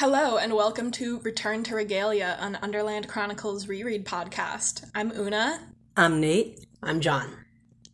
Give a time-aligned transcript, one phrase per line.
[0.00, 4.88] Hello, and welcome to Return to Regalia, an Underland Chronicles reread podcast.
[4.94, 5.58] I'm Oona.
[5.96, 6.64] I'm Nate.
[6.80, 7.32] I'm John.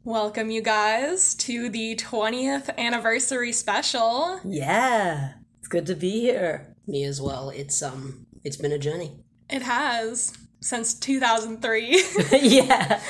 [0.05, 4.39] Welcome, you guys, to the 20th anniversary special.
[4.45, 6.77] Yeah, it's good to be here.
[6.87, 7.49] Me as well.
[7.49, 9.13] It's um, it's been a journey.
[9.49, 12.05] It has since 2003.
[12.33, 13.01] yeah.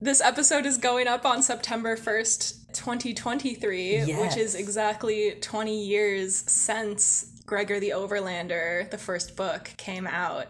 [0.00, 7.37] This episode is going up on September 1st, 2023, which is exactly 20 years since
[7.48, 10.48] Gregor the Overlander, the first book, came out.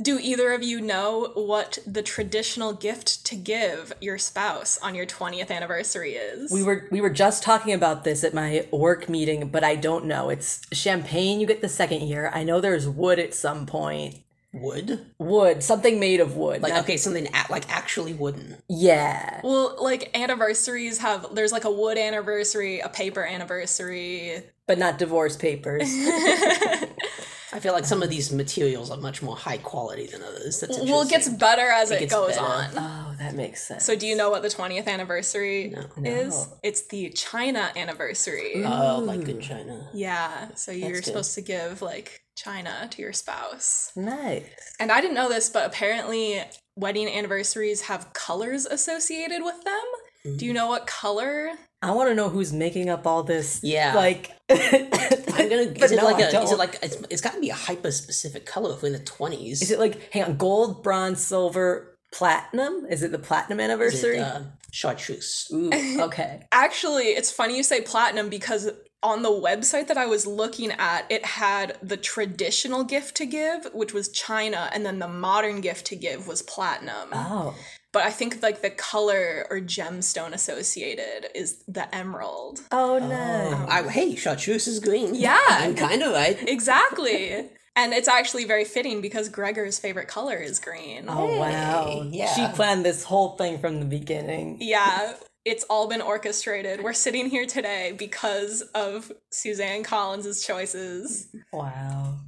[0.00, 5.04] Do either of you know what the traditional gift to give your spouse on your
[5.04, 6.50] 20th anniversary is?
[6.50, 10.06] We were we were just talking about this at my work meeting, but I don't
[10.06, 10.30] know.
[10.30, 12.30] It's champagne you get the second year.
[12.34, 14.20] I know there's wood at some point.
[14.54, 15.06] Wood?
[15.18, 16.62] Wood, something made of wood.
[16.62, 18.56] Like not- okay, something a- like actually wooden.
[18.68, 19.40] Yeah.
[19.42, 24.42] Well, like anniversaries have there's like a wood anniversary, a paper anniversary.
[24.66, 25.84] But not divorce papers.
[27.54, 30.60] I feel like some of these materials are much more high quality than others.
[30.60, 30.78] That's.
[30.78, 32.46] Well, it gets better as it, gets goes better.
[32.46, 32.70] on.
[32.76, 33.84] oh, that makes sense.
[33.84, 36.10] So do you know what the 20th anniversary No.
[36.10, 36.48] is?
[36.62, 38.62] It's the China anniversary.
[38.64, 39.88] Oh, like good China.
[39.92, 41.04] yeah, so you're good.
[41.04, 43.92] supposed to give like China to your spouse.
[43.96, 44.44] nice.
[44.80, 46.42] And I didn't know this, but apparently
[46.76, 49.82] wedding anniversaries have colors associated with them.
[50.26, 50.36] Mm-hmm.
[50.36, 51.50] Do you know what color?
[51.82, 53.60] I want to know who's making up all this.
[53.62, 53.94] Yeah.
[53.94, 55.66] Like I'm gonna.
[55.66, 56.42] But Is it no, like I a?
[56.42, 56.78] Is it like?
[56.82, 59.62] It's, it's got to be a hyper specific color if we're in the twenties.
[59.62, 62.86] Is it like hang on, gold, bronze, silver, platinum?
[62.88, 64.20] Is it the platinum anniversary?
[64.20, 65.48] uh, chartreuse?
[65.52, 65.70] Ooh,
[66.02, 66.46] okay.
[66.52, 68.70] Actually, it's funny you say platinum because
[69.02, 73.66] on the website that I was looking at, it had the traditional gift to give,
[73.72, 77.08] which was China, and then the modern gift to give was platinum.
[77.12, 77.54] Oh.
[77.92, 82.60] But I think like the color or gemstone associated is the emerald.
[82.70, 83.06] Oh, oh.
[83.06, 83.66] no.
[83.68, 85.14] I, hey, chartreuse is green.
[85.22, 85.38] Yeah.
[85.46, 86.38] I'm kind of right.
[86.48, 87.48] Exactly.
[87.76, 91.04] and it's actually very fitting because Gregor's favorite color is green.
[91.08, 92.06] Oh wow.
[92.10, 92.32] Yeah.
[92.34, 94.58] She planned this whole thing from the beginning.
[94.60, 96.82] Yeah, it's all been orchestrated.
[96.82, 101.28] We're sitting here today because of Suzanne Collins' choices.
[101.52, 102.18] Wow.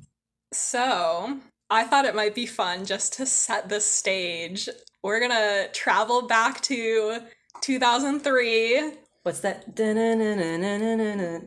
[0.52, 1.38] So,
[1.70, 4.69] I thought it might be fun just to set the stage.
[5.03, 7.20] We're gonna travel back to
[7.60, 8.92] 2003.
[9.22, 9.74] What's that?
[9.74, 11.38] Da-na-na-na-na-na-na.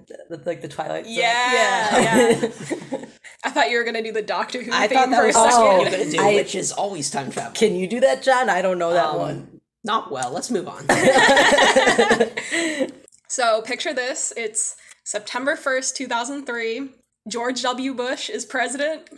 [0.45, 1.13] Like the Twilight song.
[1.13, 2.51] Yeah, yeah.
[3.44, 5.33] I thought you were gonna do the Doctor Who I theme thought that for a
[5.33, 5.51] second.
[5.61, 7.51] what you were gonna do, I- which is always time travel.
[7.53, 8.50] Can you do that, John?
[8.50, 9.56] I don't know that Um, one.
[9.88, 10.31] Not well.
[10.31, 10.86] Let's move on.
[13.28, 16.90] So picture this: it's September first, two thousand three.
[17.28, 17.94] George W.
[17.94, 19.09] Bush is president.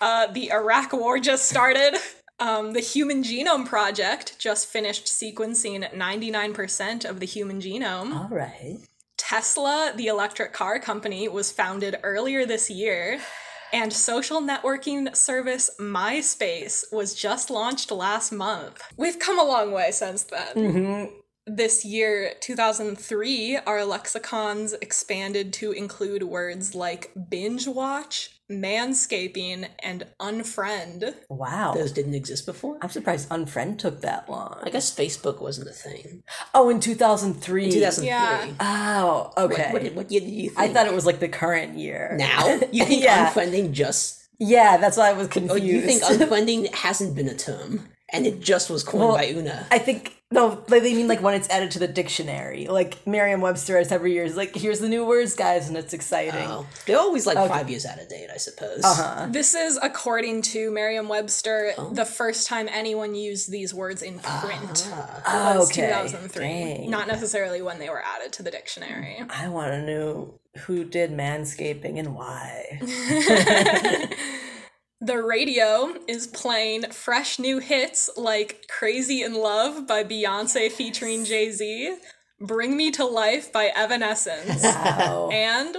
[0.00, 1.96] Uh, the Iraq War just started.
[2.38, 8.14] Um, the Human Genome Project just finished sequencing 99% of the human genome.
[8.14, 8.76] All right.
[9.16, 13.22] Tesla, the electric car company, was founded earlier this year.
[13.72, 18.80] And social networking service MySpace was just launched last month.
[18.96, 21.14] We've come a long way since then Mm-hmm.
[21.46, 31.14] this year 2003 our lexicons expanded to include words like binge watch manscaping and unfriend
[31.28, 31.72] Wow.
[31.74, 32.78] Those didn't exist before.
[32.82, 34.60] I'm surprised Unfriend took that long.
[34.62, 36.22] I guess Facebook wasn't a thing.
[36.54, 37.70] Oh, in 2003.
[37.70, 38.06] 2003.
[38.06, 38.52] Yeah.
[38.60, 39.72] Oh, okay.
[39.72, 40.58] What, what, what year did you think?
[40.60, 42.14] I thought it was like the current year.
[42.18, 42.46] now.
[42.72, 43.32] You think Yeah.
[43.32, 44.22] unfriending just?
[44.38, 45.64] Yeah, that's why I was Oh, confused.
[45.64, 49.66] you think unfriending hasn't been a term, and it just was coined Well, by Oona?
[49.70, 52.66] I think no, like, they mean like when it's added to the dictionary.
[52.66, 56.48] Like Merriam-Webster has every year is like, here's the new words, guys, and it's exciting.
[56.48, 58.82] Oh, they're always like five years out of date, I suppose.
[58.82, 59.28] Uh-huh.
[59.30, 64.90] this is according to merriam-webster the first time anyone used these words in print
[65.26, 65.86] Oh, was okay.
[65.86, 66.90] 2003 Dang.
[66.90, 71.10] not necessarily when they were added to the dictionary I want to know who did
[71.12, 72.80] manscaping and why.
[75.00, 81.50] The radio is playing fresh new hits like Crazy in Love by Beyonce featuring Jay
[81.50, 81.96] Z,
[82.40, 85.28] Bring Me to Life by Evanescence, Wow.
[85.30, 85.76] and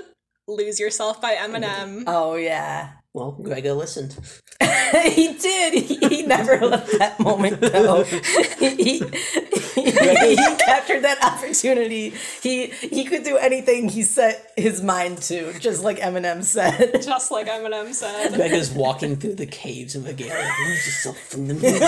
[0.48, 2.04] Lose Yourself by Eminem.
[2.06, 2.92] oh yeah.
[3.18, 4.16] Well, Gregor listened.
[4.62, 5.74] he did.
[5.74, 8.04] He, he never left that moment though.
[8.60, 12.14] he, he, he captured that opportunity.
[12.44, 17.02] He he could do anything he set his mind to, just like Eminem said.
[17.02, 18.36] Just like Eminem said.
[18.36, 20.54] Gregor's walking through the caves of Regalia.
[20.68, 21.82] Lose yourself from the music.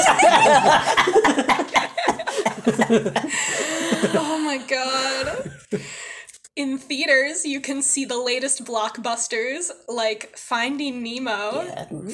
[4.15, 5.51] Oh my god.
[6.59, 11.65] In theaters, you can see the latest blockbusters like Finding Nemo,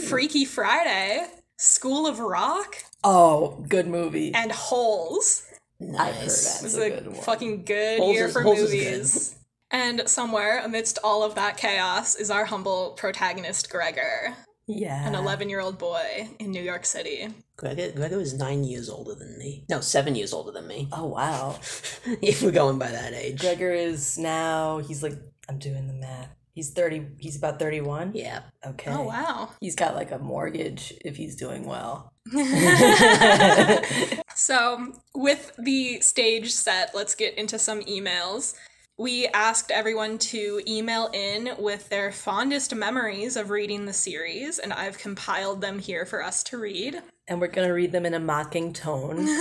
[0.08, 1.26] Freaky Friday,
[1.58, 4.32] School of Rock, Oh, good movie.
[4.36, 5.42] and Holes.
[5.82, 6.24] I've heard that.
[6.26, 7.22] This It's is a a good one.
[7.24, 8.92] fucking good Holes year is- for Holes is good.
[8.92, 9.36] movies.
[9.72, 14.36] And somewhere amidst all of that chaos is our humble protagonist, Gregor,
[14.68, 15.08] Yeah.
[15.08, 17.28] an 11 year old boy in New York City.
[17.58, 19.66] Gregor, Gregor was nine years older than me.
[19.70, 20.88] No, seven years older than me.
[20.92, 21.60] Oh wow.
[22.22, 23.40] if we're going by that age.
[23.40, 25.14] Gregor is now he's like
[25.48, 26.30] I'm doing the math.
[26.54, 28.12] He's 30 he's about 31.
[28.16, 28.42] Yeah.
[28.66, 28.92] Okay.
[28.92, 29.50] Oh, wow.
[29.60, 32.12] He's got like a mortgage if he's doing well.
[34.36, 38.54] So, with the stage set, let's get into some emails.
[38.98, 44.72] We asked everyone to email in with their fondest memories of reading the series, and
[44.72, 47.02] I've compiled them here for us to read.
[47.28, 49.28] And we're going to read them in a mocking tone.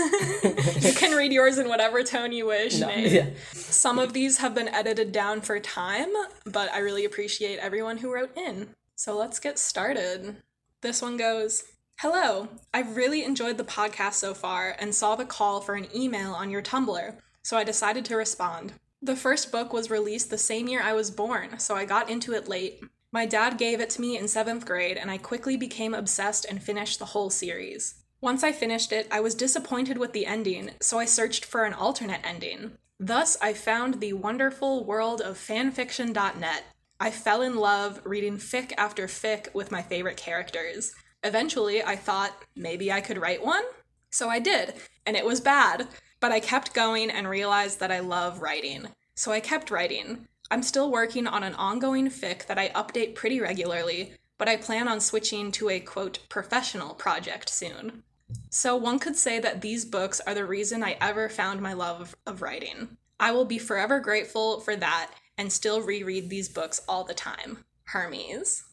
[0.84, 2.78] You can read yours in whatever tone you wish.
[2.78, 3.12] Nate.
[3.12, 3.26] yeah.
[3.52, 6.12] Some of these have been edited down for time,
[6.44, 8.68] but I really appreciate everyone who wrote in.
[8.96, 10.36] So let's get started.
[10.82, 11.64] This one goes
[12.00, 16.32] Hello, I've really enjoyed the podcast so far and saw the call for an email
[16.32, 18.74] on your Tumblr, so I decided to respond.
[19.04, 22.32] The first book was released the same year I was born, so I got into
[22.32, 22.82] it late.
[23.12, 26.62] My dad gave it to me in seventh grade, and I quickly became obsessed and
[26.62, 27.96] finished the whole series.
[28.22, 31.74] Once I finished it, I was disappointed with the ending, so I searched for an
[31.74, 32.78] alternate ending.
[32.98, 36.62] Thus, I found the wonderful world of fanfiction.net.
[36.98, 40.94] I fell in love reading fic after fic with my favorite characters.
[41.22, 43.64] Eventually, I thought maybe I could write one?
[44.08, 44.72] So I did,
[45.04, 45.88] and it was bad,
[46.24, 48.88] but I kept going and realized that I love writing.
[49.14, 50.26] So I kept writing.
[50.50, 54.88] I'm still working on an ongoing fic that I update pretty regularly, but I plan
[54.88, 58.04] on switching to a quote professional project soon.
[58.48, 62.16] So one could say that these books are the reason I ever found my love
[62.26, 62.96] of, writing.
[63.20, 67.66] I will be forever grateful for that and still reread these books all the time.
[67.88, 68.64] Hermes.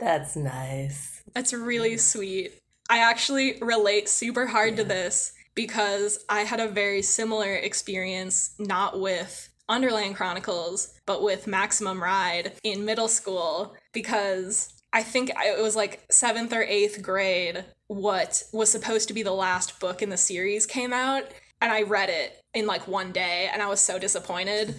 [0.00, 1.22] That's nice.
[1.32, 2.54] That's really sweet.
[2.90, 9.00] I actually relate super hard to this because I had a very similar experience, not
[9.00, 15.74] with Underland Chronicles, but with Maximum Ride in middle school because I think it was
[15.74, 17.64] like seventh or eighth grade.
[17.88, 21.24] What was supposed to be the last book in the series came out,
[21.60, 24.76] and I read it in like one day, and I was so disappointed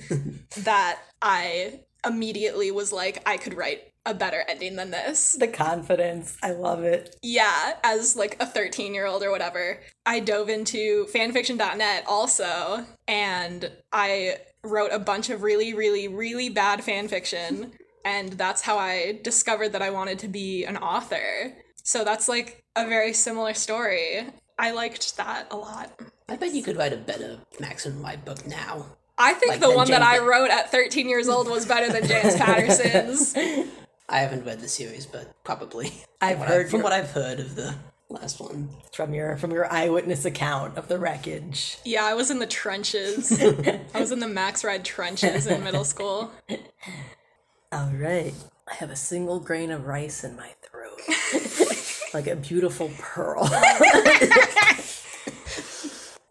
[0.60, 6.38] that I immediately was like, I could write a better ending than this The confidence.
[6.42, 7.16] I love it.
[7.22, 13.72] yeah, as like a 13 year old or whatever, I dove into fanfiction.net also, and
[13.92, 17.72] I wrote a bunch of really, really, really bad fanfiction,
[18.04, 21.54] and that's how I discovered that I wanted to be an author.
[21.84, 24.26] So that's like a very similar story.
[24.58, 25.98] I liked that a lot.
[26.28, 28.86] I bet you could write a better Maximum Ride book now.
[29.18, 31.92] I think Like the the one that I wrote at 13 years old was better
[31.92, 33.36] than James Patterson's.
[34.10, 35.92] I haven't read the series, but probably.
[36.22, 37.76] I've From what heard from your- what I've heard of the
[38.10, 38.70] last one.
[38.94, 41.78] From your from your eyewitness account of the wreckage.
[41.86, 43.32] Yeah, I was in the trenches.
[43.94, 46.32] I was in the Max Ride trenches in middle school.
[47.72, 48.34] All right.
[48.68, 51.00] I have a single grain of rice in my throat.
[52.14, 53.44] like a beautiful pearl.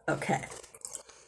[0.08, 0.42] okay.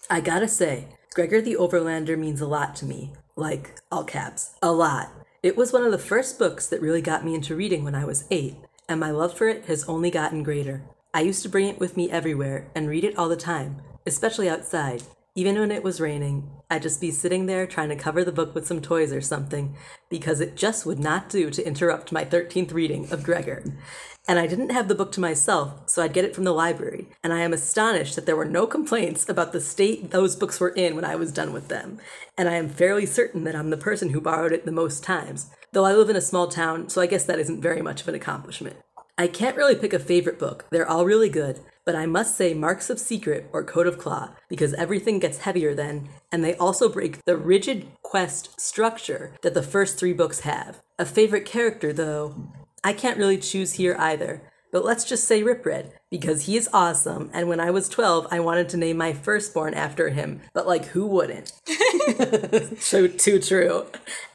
[0.09, 3.13] I gotta say, Gregor the Overlander means a lot to me.
[3.37, 5.11] Like, all caps, a lot.
[5.43, 8.05] It was one of the first books that really got me into reading when I
[8.05, 8.57] was eight,
[8.87, 10.83] and my love for it has only gotten greater.
[11.15, 14.51] I used to bring it with me everywhere and read it all the time, especially
[14.51, 15.03] outside.
[15.35, 18.55] Even when it was raining, I'd just be sitting there trying to cover the book
[18.55, 19.77] with some toys or something,
[20.09, 23.65] because it just would not do to interrupt my 13th reading of Gregor.
[24.29, 27.09] And I didn't have the book to myself, so I'd get it from the library,
[27.25, 30.69] and I am astonished that there were no complaints about the state those books were
[30.69, 31.99] in when I was done with them.
[32.39, 35.51] And I am fairly certain that I'm the person who borrowed it the most times,
[35.73, 38.09] though I live in a small town, so I guess that isn't very much of
[38.09, 38.77] an accomplishment.
[39.19, 40.67] I can't really pick a favorite book.
[40.71, 41.61] They're all really good,
[41.91, 45.75] but I must say Marks of Secret or Code of Claw because everything gets heavier
[45.75, 50.81] then, and they also break the rigid quest structure that the first three books have.
[51.01, 52.53] A favorite character, though,
[52.85, 54.41] I can't really choose here either.
[54.71, 58.39] But let's just say Ripred, because he is awesome, and when I was 12, I
[58.39, 61.55] wanted to name my firstborn after him, but like, who wouldn't?
[62.79, 63.87] so too true.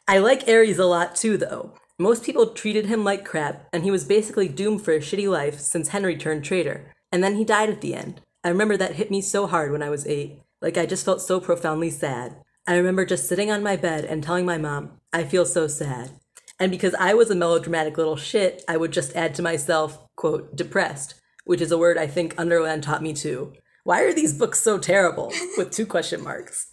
[0.06, 1.72] I like Ares a lot too, though.
[1.98, 5.58] Most people treated him like crap, and he was basically doomed for a shitty life
[5.58, 6.92] since Henry turned traitor.
[7.16, 8.20] And then he died at the end.
[8.44, 10.42] I remember that hit me so hard when I was eight.
[10.60, 12.36] Like, I just felt so profoundly sad.
[12.66, 16.10] I remember just sitting on my bed and telling my mom, I feel so sad.
[16.60, 20.54] And because I was a melodramatic little shit, I would just add to myself, quote,
[20.54, 21.14] depressed,
[21.46, 23.54] which is a word I think Underland taught me too.
[23.84, 25.32] Why are these books so terrible?
[25.56, 26.66] With two question marks.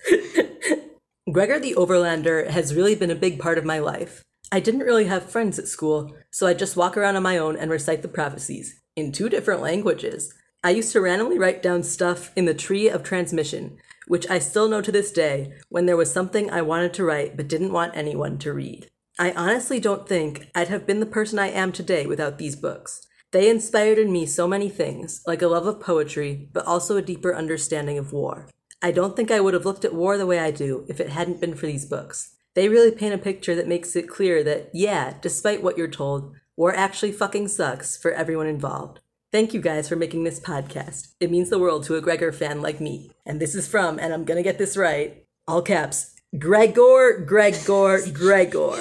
[1.32, 4.26] Gregor the Overlander has really been a big part of my life.
[4.52, 7.56] I didn't really have friends at school, so I'd just walk around on my own
[7.56, 10.34] and recite the prophecies in two different languages.
[10.64, 14.70] I used to randomly write down stuff in the Tree of Transmission, which I still
[14.70, 17.96] know to this day when there was something I wanted to write but didn't want
[17.96, 18.88] anyone to read.
[19.20, 23.06] I honestly don't think I'd have been the person I am today without these books.
[23.32, 27.02] They inspired in me so many things, like a love of poetry, but also a
[27.02, 28.50] deeper understanding of war.
[28.82, 31.10] I don't think I would have looked at war the way I do if it
[31.10, 32.36] hadn't been for these books.
[32.54, 36.36] They really paint a picture that makes it clear that, yeah, despite what you're told,
[36.58, 39.00] war actually fucking sucks for everyone involved.
[39.32, 41.14] Thank you guys for making this podcast.
[41.20, 43.12] It means the world to a Gregor fan like me.
[43.26, 48.76] And this is from, and I'm gonna get this right, all caps, Gregor, Gregor, Gregor.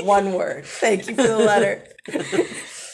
[0.00, 0.64] One word.
[0.64, 1.84] Thank you for the letter.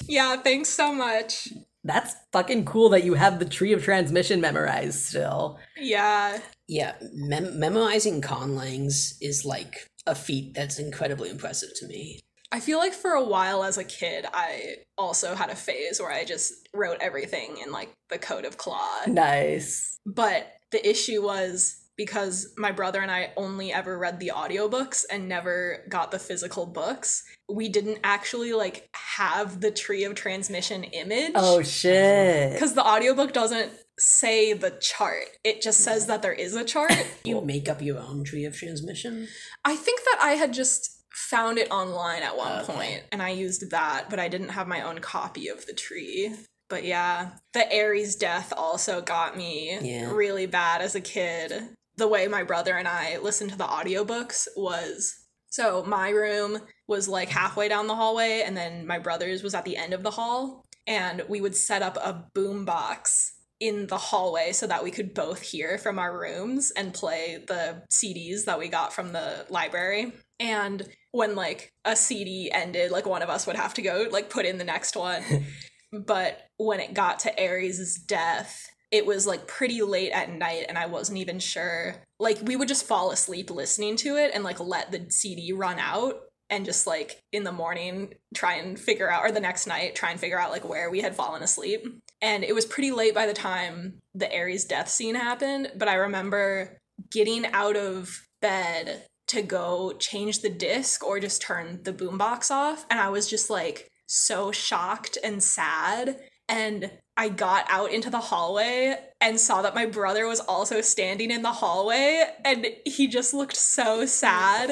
[0.09, 1.49] Yeah, thanks so much.
[1.85, 5.59] That's fucking cool that you have the tree of transmission memorized still.
[5.77, 6.39] Yeah.
[6.69, 12.21] Yeah, mem- memorizing conlangs is like a feat that's incredibly impressive to me.
[12.53, 16.13] I feel like for a while as a kid, I also had a phase where
[16.13, 19.01] I just wrote everything in like the code of Claw.
[19.07, 19.99] Nice.
[20.05, 25.29] But the issue was because my brother and I only ever read the audiobooks and
[25.29, 31.33] never got the physical books, we didn't actually like have the tree of transmission image.
[31.35, 32.53] Oh shit.
[32.53, 35.27] Because the audiobook doesn't say the chart.
[35.45, 36.93] It just says that there is a chart.
[37.25, 39.29] You make up your own tree of transmission.
[39.65, 42.73] I think that I had just found it online at one Okay.
[42.73, 46.35] point, and I used that, but I didn't have my own copy of the tree.
[46.69, 50.11] But yeah, the Ares death also got me Yeah.
[50.11, 51.69] really bad as a kid.
[51.97, 55.15] The way my brother and I listened to the audiobooks was
[55.51, 59.67] so my room was like halfway down the hallway, and then my brother's was at
[59.67, 60.65] the end of the hall.
[60.87, 65.15] And we would set up a boom box in the hallway so that we could
[65.15, 70.13] both hear from our rooms and play the CDs that we got from the library.
[70.41, 74.31] And when like a CD ended, like one of us would have to go like
[74.31, 75.23] put in the next one.
[75.93, 80.77] but when it got to Ares' death, it was like pretty late at night and
[80.77, 82.03] I wasn't even sure.
[82.19, 85.79] Like we would just fall asleep listening to it and like let the CD run
[85.79, 86.17] out
[86.51, 90.11] and just like in the morning try and figure out or the next night try
[90.11, 91.87] and figure out like where we had fallen asleep.
[92.21, 95.95] And it was pretty late by the time the Ares death scene happened, but I
[95.95, 96.79] remember
[97.11, 102.85] getting out of bed to go change the disc or just turn the boombox off
[102.91, 106.19] and I was just like so shocked and sad
[106.49, 106.91] and
[107.23, 111.43] I got out into the hallway and saw that my brother was also standing in
[111.43, 114.71] the hallway and he just looked so sad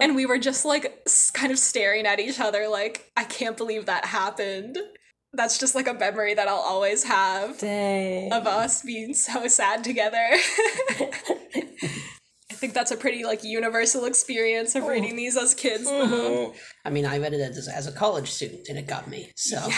[0.00, 3.84] and we were just like kind of staring at each other like I can't believe
[3.84, 4.78] that happened.
[5.34, 8.32] That's just like a memory that I'll always have Dang.
[8.32, 10.16] of us being so sad together.
[10.30, 11.10] I
[12.54, 15.84] think that's a pretty like universal experience of reading these as kids.
[15.84, 16.54] though.
[16.86, 19.30] I mean, I read it as, as a college student, and it got me.
[19.36, 19.68] So,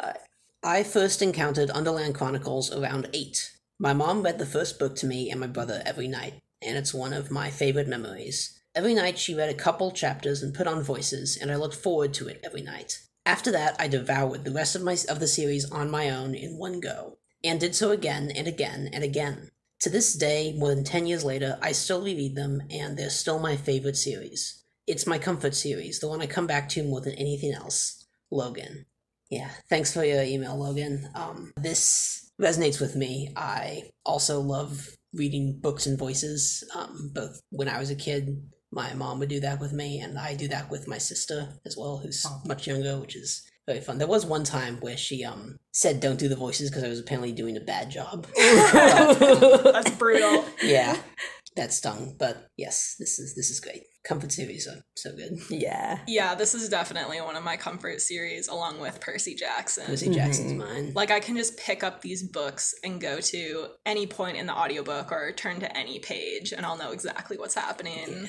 [0.00, 0.14] Uh,
[0.62, 3.50] I first encountered Underland Chronicles around eight.
[3.78, 6.92] My mom read the first book to me and my brother every night, and it's
[6.92, 8.60] one of my favorite memories.
[8.74, 12.12] Every night she read a couple chapters and put on voices, and I looked forward
[12.14, 13.00] to it every night.
[13.24, 16.58] After that, I devoured the rest of my of the series on my own in
[16.58, 19.48] one go, and did so again and again and again.
[19.80, 23.38] To this day, more than 10 years later, I still reread them, and they're still
[23.38, 24.62] my favorite series.
[24.86, 28.04] It's my comfort series, the one I come back to more than anything else.
[28.30, 28.84] Logan.
[29.30, 31.08] Yeah, thanks for your email, Logan.
[31.14, 33.32] Um, this resonates with me.
[33.36, 36.64] I also love reading books and voices.
[36.74, 40.18] Um, both when I was a kid, my mom would do that with me, and
[40.18, 43.98] I do that with my sister as well, who's much younger, which is very fun.
[43.98, 46.98] There was one time where she um said don't do the voices because I was
[47.00, 48.26] apparently doing a bad job.
[48.36, 50.44] That's brutal.
[50.62, 50.96] yeah,
[51.54, 52.16] that stung.
[52.18, 53.84] But yes, this is this is great.
[54.02, 55.38] Comfort series are so good.
[55.50, 56.00] yeah.
[56.06, 59.84] Yeah, this is definitely one of my comfort series along with Percy Jackson.
[59.86, 60.14] Percy mm-hmm.
[60.14, 60.92] Jackson's mine.
[60.94, 64.54] Like I can just pick up these books and go to any point in the
[64.54, 68.28] audiobook or turn to any page and I'll know exactly what's happening.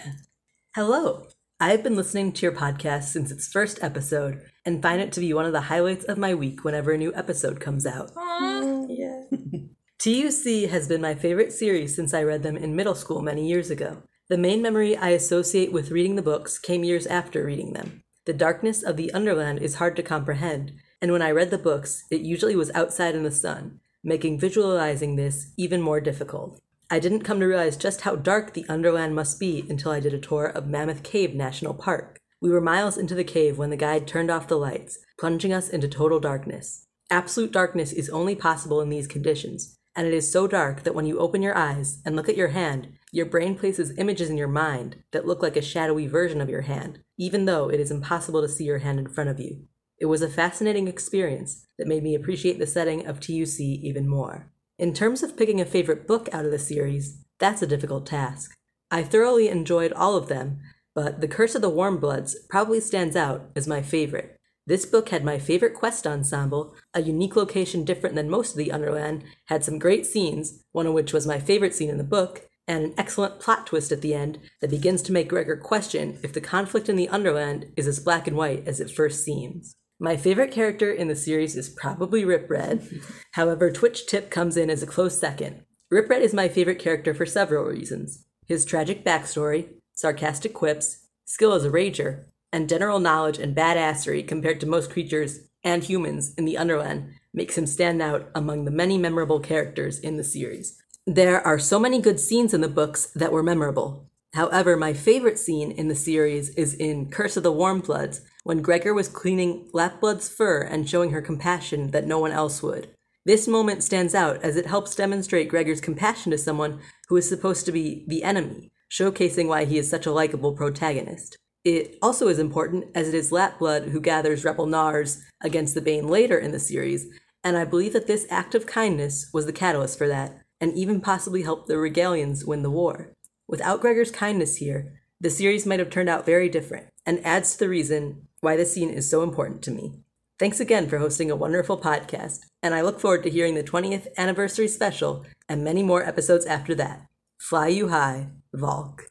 [0.76, 1.28] Hello.
[1.62, 5.34] I've been listening to your podcast since its first episode and find it to be
[5.34, 8.12] one of the highlights of my week whenever a new episode comes out.
[8.18, 8.62] Aw.
[8.62, 9.22] Mm, yeah.
[10.00, 13.70] TUC has been my favorite series since I read them in middle school many years
[13.70, 14.02] ago.
[14.32, 18.02] The main memory I associate with reading the books came years after reading them.
[18.24, 20.72] The darkness of the Underland is hard to comprehend,
[21.02, 25.18] and when I read the books, it usually was outside in the sun, making visualizing
[25.18, 26.62] this even more difficult.
[26.90, 30.14] I didn't come to realize just how dark the Underland must be until I did
[30.14, 32.18] a tour of Mammoth Cave National Park.
[32.40, 35.68] We were miles into the cave when the guide turned off the lights, plunging us
[35.68, 36.88] into total darkness.
[37.10, 41.06] Absolute darkness is only possible in these conditions, and it is so dark that when
[41.06, 44.48] you open your eyes and look at your hand, your brain places images in your
[44.48, 48.42] mind that look like a shadowy version of your hand, even though it is impossible
[48.42, 49.66] to see your hand in front of you.
[50.00, 54.52] It was a fascinating experience that made me appreciate the setting of TUC even more.
[54.80, 58.56] In terms of picking a favorite book out of the series, that's a difficult task.
[58.90, 60.60] I thoroughly enjoyed all of them,
[60.96, 64.38] but The Curse of the Warmbloods probably stands out as my favorite.
[64.66, 68.72] This book had my favorite quest ensemble, a unique location different than most of the
[68.72, 72.48] Underland, had some great scenes, one of which was my favorite scene in the book,
[72.68, 76.34] and an excellent plot twist at the end that begins to make Gregor question if
[76.34, 79.74] the conflict in the Underland is as black and white as it first seems.
[80.00, 83.02] My favorite character in the series is probably Ripred.
[83.34, 85.64] However, Twitchtip comes in as a close second.
[85.92, 88.26] Ripred is my favorite character for several reasons.
[88.48, 94.60] His tragic backstory, sarcastic quips, skill as a rager, and general knowledge and badassery compared
[94.62, 98.98] to most creatures and humans in the Underland makes him stand out among the many
[98.98, 100.81] memorable characters in the series.
[101.14, 104.10] There are so many good scenes in the books that were memorable.
[104.34, 108.94] However, my favorite scene in the series is in Curse of the Warmbloods when Gregor
[108.94, 112.92] was cleaning Lapblood's fur and showing her compassion that no one else would.
[113.26, 117.66] This moment stands out as it helps demonstrate Gregor's compassion to someone who is supposed
[117.66, 121.36] to be the enemy, showcasing why he is such a likable protagonist.
[121.66, 126.08] It also is important as it is Lapblood who gathers Rebel Gnawers against the Bane
[126.08, 127.08] later in the series,
[127.44, 131.02] and I believe that this act of kindness was the catalyst for that, and even
[131.02, 133.12] possibly helped the Regalians win the war.
[133.48, 137.60] Without Gregor's kindness here, the series might have turned out very different, and adds to
[137.60, 140.00] the reason why this scene is so important to me.
[140.40, 144.08] Thanks again for hosting a wonderful podcast, and I look forward to hearing the 20th
[144.18, 147.08] anniversary special and many more episodes after that.
[147.40, 149.04] Fly you high, Valk.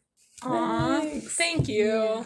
[0.42, 2.25] Aw, thank you.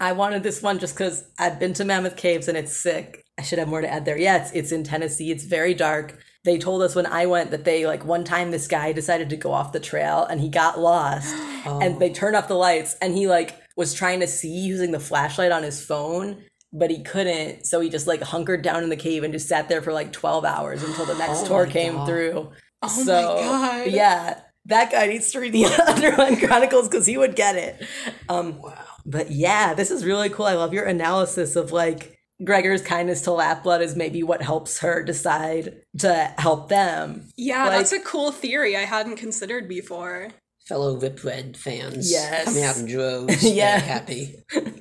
[0.00, 3.24] I wanted this one just because I've been to Mammoth Caves and it's sick.
[3.38, 4.18] I should have more to add there.
[4.18, 5.30] Yeah, it's, it's in Tennessee.
[5.30, 6.18] It's very dark.
[6.44, 9.36] They told us when I went that they, like, one time this guy decided to
[9.36, 11.32] go off the trail and he got lost
[11.66, 15.00] and they turned off the lights and he, like, was trying to see using the
[15.00, 17.64] flashlight on his phone, but he couldn't.
[17.66, 20.12] So he just, like, hunkered down in the cave and just sat there for, like,
[20.12, 22.08] 12 hours until the next Oh tour came God.
[22.08, 22.50] through.
[22.82, 23.86] Oh so, my God.
[23.92, 27.86] Yeah, that guy needs to read the Underland Chronicles because he would get it.
[28.28, 28.74] Um, Wow.
[29.06, 30.46] but yeah, this is really cool.
[30.46, 35.02] I love your analysis of like Gregor's kindness to Lapblood is maybe what helps her
[35.02, 37.28] decide to help them.
[37.36, 40.28] Yeah, Like- that's a cool theory I hadn't considered before.
[40.66, 42.44] Fellow Ripred fans Yes.
[42.44, 43.42] coming out in droves.
[43.54, 43.78] Yeah.
[43.78, 44.36] Happy.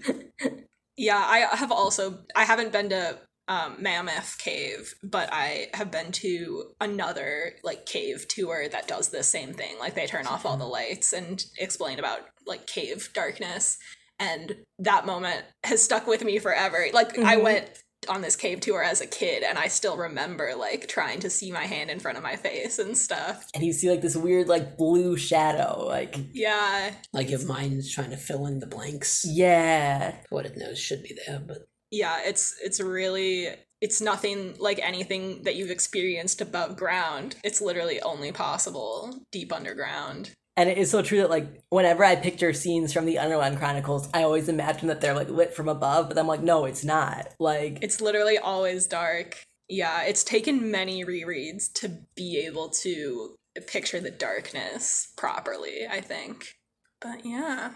[0.98, 6.12] Yeah, I have also I haven't been to um, Mammoth Cave, but I have been
[6.12, 9.80] to another like cave tour that does the same thing.
[9.80, 13.80] Like they turn off all the lights and explain about like cave darkness,
[14.22, 16.86] and that moment has stuck with me forever.
[16.94, 17.44] Like I Mhm.
[17.44, 17.70] went
[18.10, 21.52] on this cave tour as a kid, and I still remember like trying to see
[21.52, 23.48] my hand in front of my face and stuff.
[23.54, 25.86] And you see like this weird like blue shadow.
[25.88, 29.24] Like, Yeah, Like your mind's trying to fill in the blanks.
[29.26, 30.18] yeah.
[30.30, 31.60] What it knows should be there, but
[31.94, 33.50] yeah it's it's really
[33.82, 40.32] it's nothing like anything that you've experienced above ground it's literally only possible deep underground
[40.58, 44.10] And it is so true that like whenever I picture scenes from the Underland Chronicles,
[44.14, 47.34] I always imagine that they're like lit from above, but I'm like, no, it's not.
[47.40, 53.36] Like it's literally always dark yeah it's taken many rereads to be able to
[53.68, 56.56] picture the darkness properly i think
[57.00, 57.72] but yeah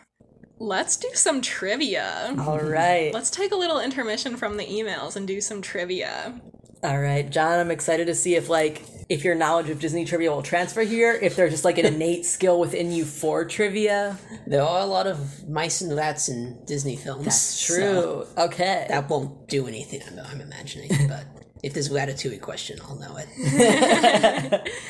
[0.60, 3.14] let's do some trivia all right.
[3.14, 6.40] let's take a little intermission from the emails and do some trivia
[6.86, 10.30] All right, John, I'm excited to see if like if your knowledge of Disney trivia
[10.30, 14.20] will transfer here, if there's just like an innate skill within you for trivia.
[14.46, 17.26] there are a lot of mice and rats in Disney films.
[17.26, 18.44] That's so true.
[18.46, 18.86] okay.
[18.88, 20.92] that won't do anything, I'm, I'm imagining.
[21.08, 21.26] But
[21.64, 24.72] if there's a ratatouille question, I'll know it.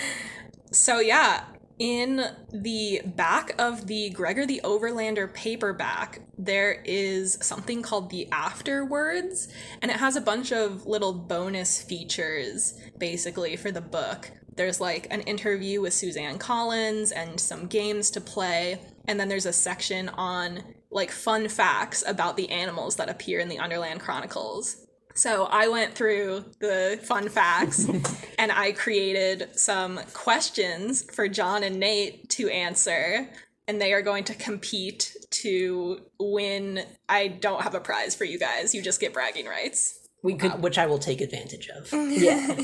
[0.75, 1.45] So yeah,
[1.77, 9.47] in the back of the Gregor the Overlander paperback, there is something called the afterwords,
[9.81, 14.31] and it has a bunch of little bonus features basically for the book.
[14.55, 19.45] There's like an interview with Suzanne Collins and some games to play, and then there's
[19.45, 24.84] a section on like fun facts about the animals that appear in the Underland Chronicles.
[25.15, 27.88] So I went through the fun facts
[28.39, 33.30] and I created some questions for John and Nate to answer.
[33.67, 36.84] And they are going to compete to win.
[37.10, 38.75] I don't have a prize for you guys.
[38.75, 39.97] You just get bragging rights.
[40.21, 41.91] we could Uh, which I will take advantage of.
[42.12, 42.56] yeah.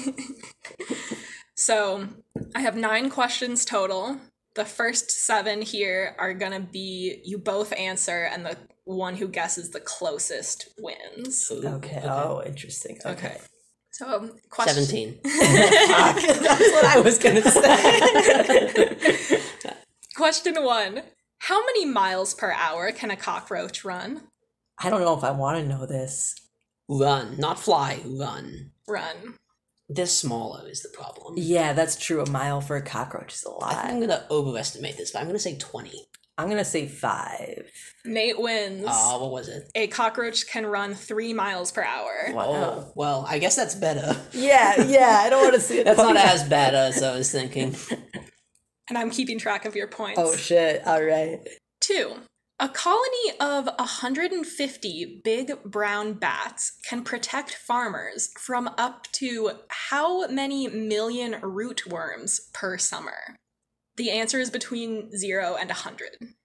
[1.56, 2.08] So
[2.56, 4.18] I have nine questions total.
[4.56, 9.28] The first seven here are going to be you both answer, and the one who
[9.28, 11.50] guesses the closest wins.
[11.52, 12.02] Okay.
[12.04, 12.98] Oh, interesting.
[13.06, 13.38] Okay.
[13.92, 14.84] So, um, question.
[14.84, 15.20] 17.
[15.24, 19.42] That's what I was gonna say.
[20.16, 21.02] Question one
[21.40, 24.22] How many miles per hour can a cockroach run?
[24.80, 26.36] I don't know if I want to know this.
[26.88, 28.72] Run, not fly, run.
[28.88, 29.36] Run.
[29.94, 31.34] They're smaller is the problem.
[31.38, 32.22] Yeah, that's true.
[32.22, 35.28] A mile for a cockroach is a I think I'm gonna overestimate this, but I'm
[35.28, 36.08] gonna say twenty.
[36.38, 37.70] I'm gonna say five.
[38.06, 38.86] Nate wins.
[38.88, 39.70] Uh, what was it?
[39.76, 42.30] a cockroach can run three miles per hour.
[42.30, 42.46] Wow.
[42.48, 44.16] Oh, well, I guess that's better.
[44.32, 45.22] Yeah, yeah.
[45.24, 45.84] I don't want to see it.
[45.86, 47.76] That's not as bad as I was thinking.
[48.90, 50.20] And I'm keeping track of your points.
[50.22, 50.86] Oh shit!
[50.86, 51.40] All right.
[51.80, 52.14] Two.
[52.62, 60.68] A colony of 150 big brown bats can protect farmers from up to how many
[60.68, 63.36] million rootworms per summer?
[63.98, 66.36] The answer is between 0 and 100.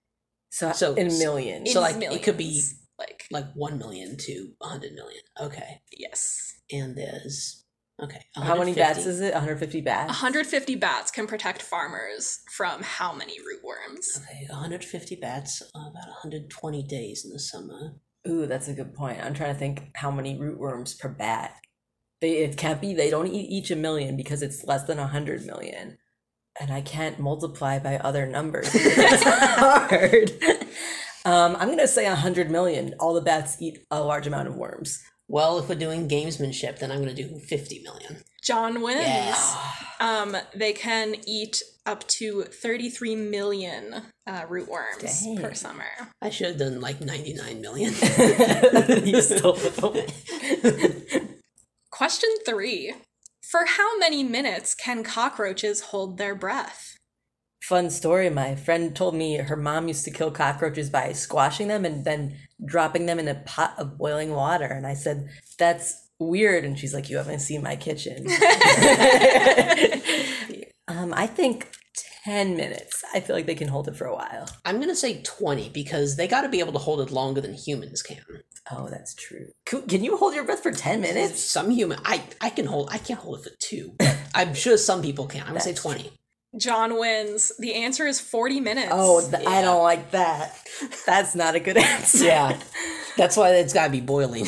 [0.49, 1.71] So, So- in millions.
[1.75, 2.63] So, In like, it could be-
[2.99, 5.21] like Like one million to a hundred million.
[5.39, 6.55] Okay, yes.
[6.73, 7.66] and there's
[8.03, 8.21] okay.
[8.35, 9.33] How many bats is it?
[9.33, 10.09] 150 bats.
[10.09, 14.19] 150 bats can protect farmers from how many rootworms?
[14.19, 17.97] Okay, 150 bats, uh, about 120 days in the summer.
[18.29, 19.23] Ooh, that's a good point.
[19.23, 21.55] I'm trying to think how many rootworms per bat.
[22.21, 22.95] They it can't be.
[22.95, 25.99] They don't eat each a million because it's less than a hundred million,
[26.59, 28.71] and I can't multiply by other numbers.
[28.75, 30.31] It's hard.
[31.27, 32.95] Um, I'm gonna say a hundred million.
[33.01, 35.03] All the bats eat a large amount of worms.
[35.29, 38.19] Well, if we're doing gamesmanship, then I'm going to do 50 million.
[38.43, 39.01] John wins.
[39.03, 39.71] Yeah.
[39.99, 45.39] Um, they can eat up to 33 million uh, rootworms Dang.
[45.39, 45.87] per summer.
[46.23, 47.93] I should have done like 99 million.
[49.05, 49.59] you stole.
[51.91, 52.95] Question three.
[53.43, 56.97] For how many minutes can cockroaches hold their breath?
[57.63, 58.31] Fun story.
[58.31, 62.37] My friend told me her mom used to kill cockroaches by squashing them and then
[62.65, 64.67] dropping them in a pot of boiling water.
[64.67, 66.65] And I said, That's weird.
[66.65, 68.27] And she's like, You haven't seen my kitchen.
[70.89, 71.69] um, I think
[72.25, 73.05] 10 minutes.
[73.15, 74.49] I feel like they can hold it for a while.
[74.65, 77.41] I'm going to say 20 because they got to be able to hold it longer
[77.41, 78.21] than humans can.
[78.71, 79.47] Oh, that's true.
[79.65, 81.41] Can you hold your breath for 10 minutes?
[81.41, 83.95] Some human, I, I can hold, I can't hold it for two.
[84.35, 85.43] I'm sure some people can.
[85.43, 86.11] I'm going to say That's 20.
[86.59, 87.53] John wins.
[87.59, 88.89] The answer is 40 minutes.
[88.91, 90.57] Oh, th- I don't like that.
[91.07, 92.25] That's not a good answer.
[92.25, 92.59] Yeah.
[93.17, 94.47] That's why it's got to be boiling.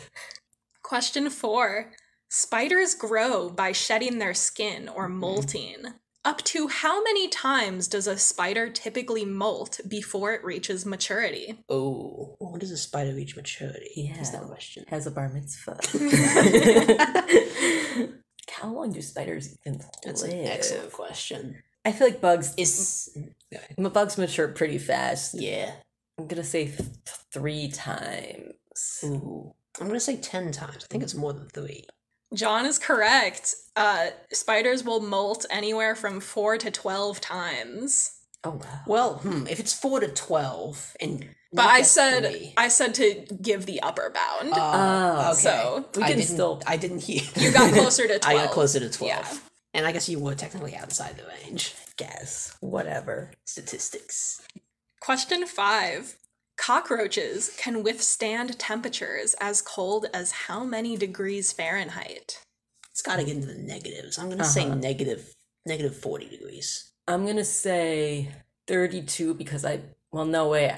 [0.82, 1.92] Question four.
[2.28, 5.18] Spiders grow by shedding their skin or Mm-hmm.
[5.18, 5.76] molting.
[6.22, 11.64] Up to how many times does a spider typically molt before it reaches maturity?
[11.70, 14.14] Oh, what does a spider reach maturity?
[14.20, 14.84] Is that a question?
[14.88, 15.80] has a bar mitzvah.
[18.50, 20.32] How long do spiders even That's live?
[20.32, 21.56] an excellent question.
[21.84, 23.16] I feel like bugs Is
[23.78, 25.34] m- bugs mature pretty fast.
[25.34, 25.72] yeah.
[26.18, 26.80] I'm gonna say th-
[27.32, 29.00] three times.
[29.04, 29.54] Ooh.
[29.80, 30.84] I'm gonna say ten times.
[30.84, 31.84] I think it's more than three.
[32.34, 33.54] John is correct.
[33.74, 38.12] Uh, spiders will molt anywhere from four to 12 times.
[38.44, 38.80] Oh wow.
[38.86, 43.26] Well, hmm, if it's four to twelve, and But I said three- I said to
[43.42, 44.52] give the upper bound.
[44.54, 45.40] Oh, Oh, okay.
[45.40, 47.22] so we I can didn't, still- I didn't hear.
[47.36, 48.24] you got closer to 12.
[48.24, 49.38] I got closer to twelve, Yeah.
[49.74, 51.74] and I guess you were technically outside the range.
[51.96, 53.32] Guess whatever.
[53.44, 54.40] Statistics.
[55.00, 56.16] Question five.
[56.56, 62.38] Cockroaches can withstand temperatures as cold as how many degrees Fahrenheit?
[62.90, 64.18] It's got to get into the negatives.
[64.18, 64.74] I'm gonna say Uh-huh.
[64.74, 65.34] negative,
[65.66, 66.92] negative forty degrees.
[67.08, 68.30] I'm gonna say
[68.66, 69.80] thirty-two because I
[70.12, 70.68] well no way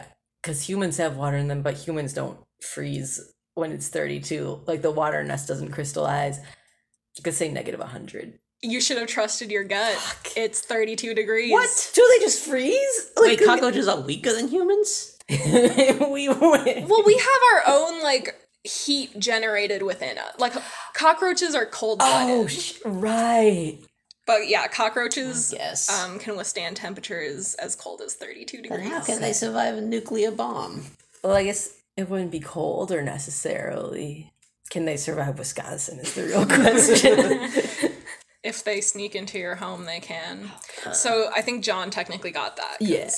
[0.43, 3.21] because humans have water in them, but humans don't freeze
[3.55, 4.63] when it's thirty-two.
[4.67, 6.39] Like the water nest doesn't crystallize.
[7.17, 8.39] You could say negative hundred.
[8.63, 9.93] You should have trusted your gut.
[9.95, 10.37] Fuck.
[10.37, 11.51] It's 32 degrees.
[11.51, 11.91] What?
[11.95, 13.11] Do they just freeze?
[13.17, 15.19] Wait, cockroaches are weaker than humans?
[15.31, 16.89] we went.
[16.89, 20.39] Well, we have our own like heat generated within us.
[20.39, 20.53] Like
[20.95, 22.35] cockroaches are cold blooded.
[22.37, 23.79] Oh, sh- right.
[24.27, 25.89] But yeah, cockroaches Yes.
[25.91, 28.89] um, can withstand temperatures as cold as 32 then degrees.
[28.89, 30.87] how can they survive a nuclear bomb?
[31.25, 34.33] Well, I guess it wouldn't be cold or necessarily.
[34.71, 35.99] Can they survive Wisconsin?
[35.99, 37.93] Is the real question.
[38.45, 40.51] If they sneak into your home, they can.
[40.93, 42.79] So I think John technically got that.
[42.81, 43.09] 'cause Yeah.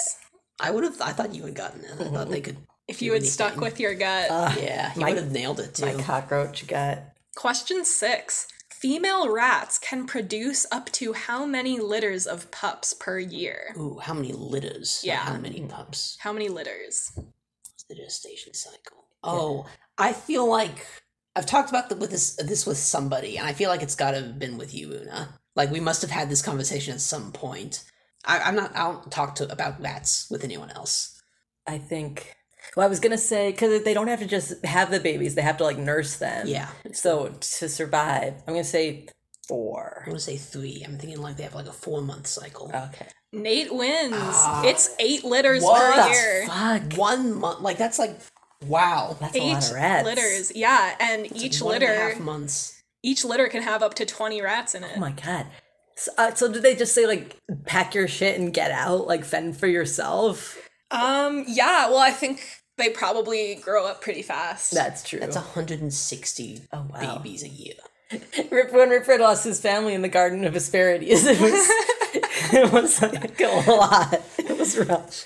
[0.61, 1.01] I would have.
[1.01, 1.93] I thought you had gotten it.
[1.99, 2.59] I thought they could.
[2.89, 4.29] If you had stuck with your gut.
[4.63, 5.87] yeah, you would have nailed it too.
[5.87, 7.05] My cockroach gut.
[7.37, 8.47] Question six.
[8.85, 13.75] Female rats can produce up to how many litters of pups per year?
[13.79, 15.01] Ooh, how many litters?
[15.03, 15.21] Not Yeah.
[15.21, 16.19] How many pups?
[16.21, 17.11] How many litters?
[17.15, 19.07] What's the gestation cycle?
[19.23, 19.65] Oh,
[19.97, 20.87] I feel like
[21.35, 24.11] I've talked about the, with this this with somebody, and I feel like it's got
[24.11, 25.31] to have been with you, Oona.
[25.57, 27.85] Like we must have had this conversation at some point.
[28.27, 28.77] I, I'm not.
[28.77, 31.23] I don't talk to about rats with anyone else.
[31.67, 32.37] I think.
[32.77, 35.43] Well, I was gonna say because they don't have to just have the babies; they
[35.43, 36.47] have to like nurse them.
[36.49, 39.07] Yeah, So to survive, I'm gonna say
[39.49, 40.03] four.
[40.07, 40.83] I'm gonna say three.
[40.85, 42.71] I'm thinking like they have like a four month cycle.
[42.75, 43.07] Okay.
[43.33, 44.15] Nate wins.
[44.17, 44.65] Ah.
[44.65, 46.47] it's eight litters What per the year.
[46.47, 46.93] Fuck.
[46.99, 48.19] One month, like that's like
[48.67, 49.17] wow.
[49.21, 50.05] That's a lot Eight of rats.
[50.05, 50.53] litters.
[50.55, 52.83] Yeah, and It's each like one and a litter half months.
[53.03, 54.93] Each litter can have up to 20 rats in it.
[54.97, 55.47] Oh my god.
[55.97, 59.25] So, uh, so did they just say like pack your shit and get out, like
[59.25, 60.59] fend for yourself?
[60.91, 62.41] um, yeah, well, I think
[62.77, 64.73] they probably grow up pretty fast.
[64.73, 65.21] That's true.
[65.21, 67.17] That's 160 Oh, wow.
[67.19, 67.75] babies a year.
[68.51, 71.69] Rip, when Ripford lost his family in the Garden of Hesperides, it was
[72.53, 74.21] it was like a lot.
[74.39, 75.25] It was rough.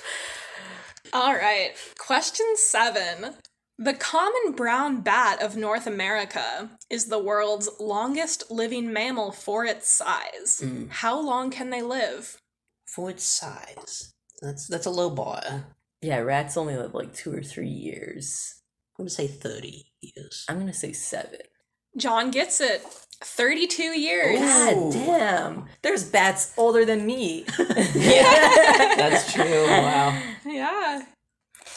[1.13, 1.71] All right.
[1.99, 3.35] Question seven.
[3.79, 9.89] The common brown bat of North America is the world's longest living mammal for its
[9.89, 10.61] size.
[10.63, 10.91] Mm.
[10.91, 12.39] How long can they live?
[12.87, 14.13] For its size.
[14.43, 15.67] That's that's a low bar.
[16.03, 18.63] Yeah, rats only live like two or three years.
[18.99, 20.45] I'm gonna say 30 years.
[20.49, 21.41] I'm gonna say seven.
[21.97, 22.83] John gets it.
[23.23, 24.39] 32 years.
[24.39, 25.65] God damn.
[25.83, 27.45] There's bats older than me.
[27.59, 29.67] That's true.
[29.67, 30.21] Wow.
[30.47, 31.03] Yeah.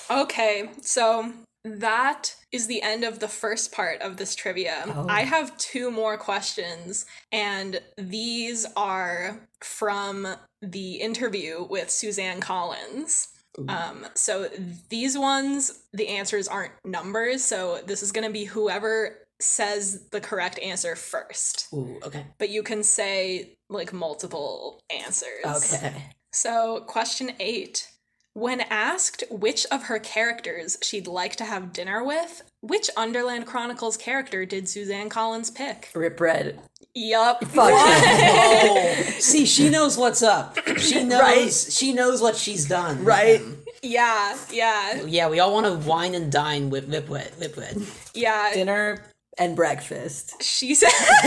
[0.10, 4.84] Okay, so that is the end of the first part of this trivia.
[4.88, 5.08] Oh.
[5.08, 10.28] I have two more questions, and these are from
[10.62, 13.28] the interview with Suzanne Collins.
[13.68, 14.50] Um, so
[14.90, 20.22] these ones, the answers aren't numbers, so this is going to be whoever says the
[20.22, 21.68] correct answer first.
[21.74, 22.26] Ooh, okay.
[22.38, 25.46] But you can say like multiple answers.
[25.46, 25.94] okay.
[26.34, 27.88] So, question eight.
[28.34, 33.98] When asked which of her characters she'd like to have dinner with, which Underland Chronicles
[33.98, 35.90] character did Suzanne Collins pick?
[35.94, 36.58] Ripred.
[36.96, 37.44] Yup.
[37.44, 37.72] Fuck.
[37.74, 40.58] Oh, see, she knows what's up.
[40.78, 41.20] She knows.
[41.22, 41.52] Right?
[41.54, 43.04] She knows what she's done.
[43.04, 43.42] Right?
[43.82, 47.34] yeah, yeah, Yeah, we all want to wine and dine with Whipwet.
[47.38, 47.78] Whipwet.
[48.14, 48.52] yeah.
[48.54, 49.04] Dinner
[49.38, 50.42] and breakfast.
[50.42, 50.90] She said,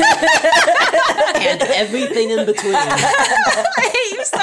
[1.37, 2.75] and everything in between.
[2.77, 4.39] I hate you so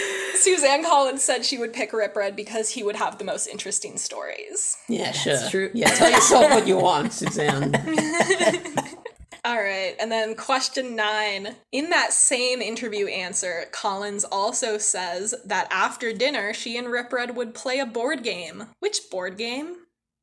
[0.00, 0.10] much.
[0.44, 4.76] Suzanne Collins said she would pick Ripred because he would have the most interesting stories.
[4.90, 5.38] Yeah, sure.
[5.48, 5.70] true.
[5.72, 7.74] Yeah, tell yourself what you want, Suzanne.
[9.46, 11.56] All right, and then question nine.
[11.72, 17.54] In that same interview answer, Collins also says that after dinner, she and Ripred would
[17.54, 18.64] play a board game.
[18.80, 19.76] Which board game?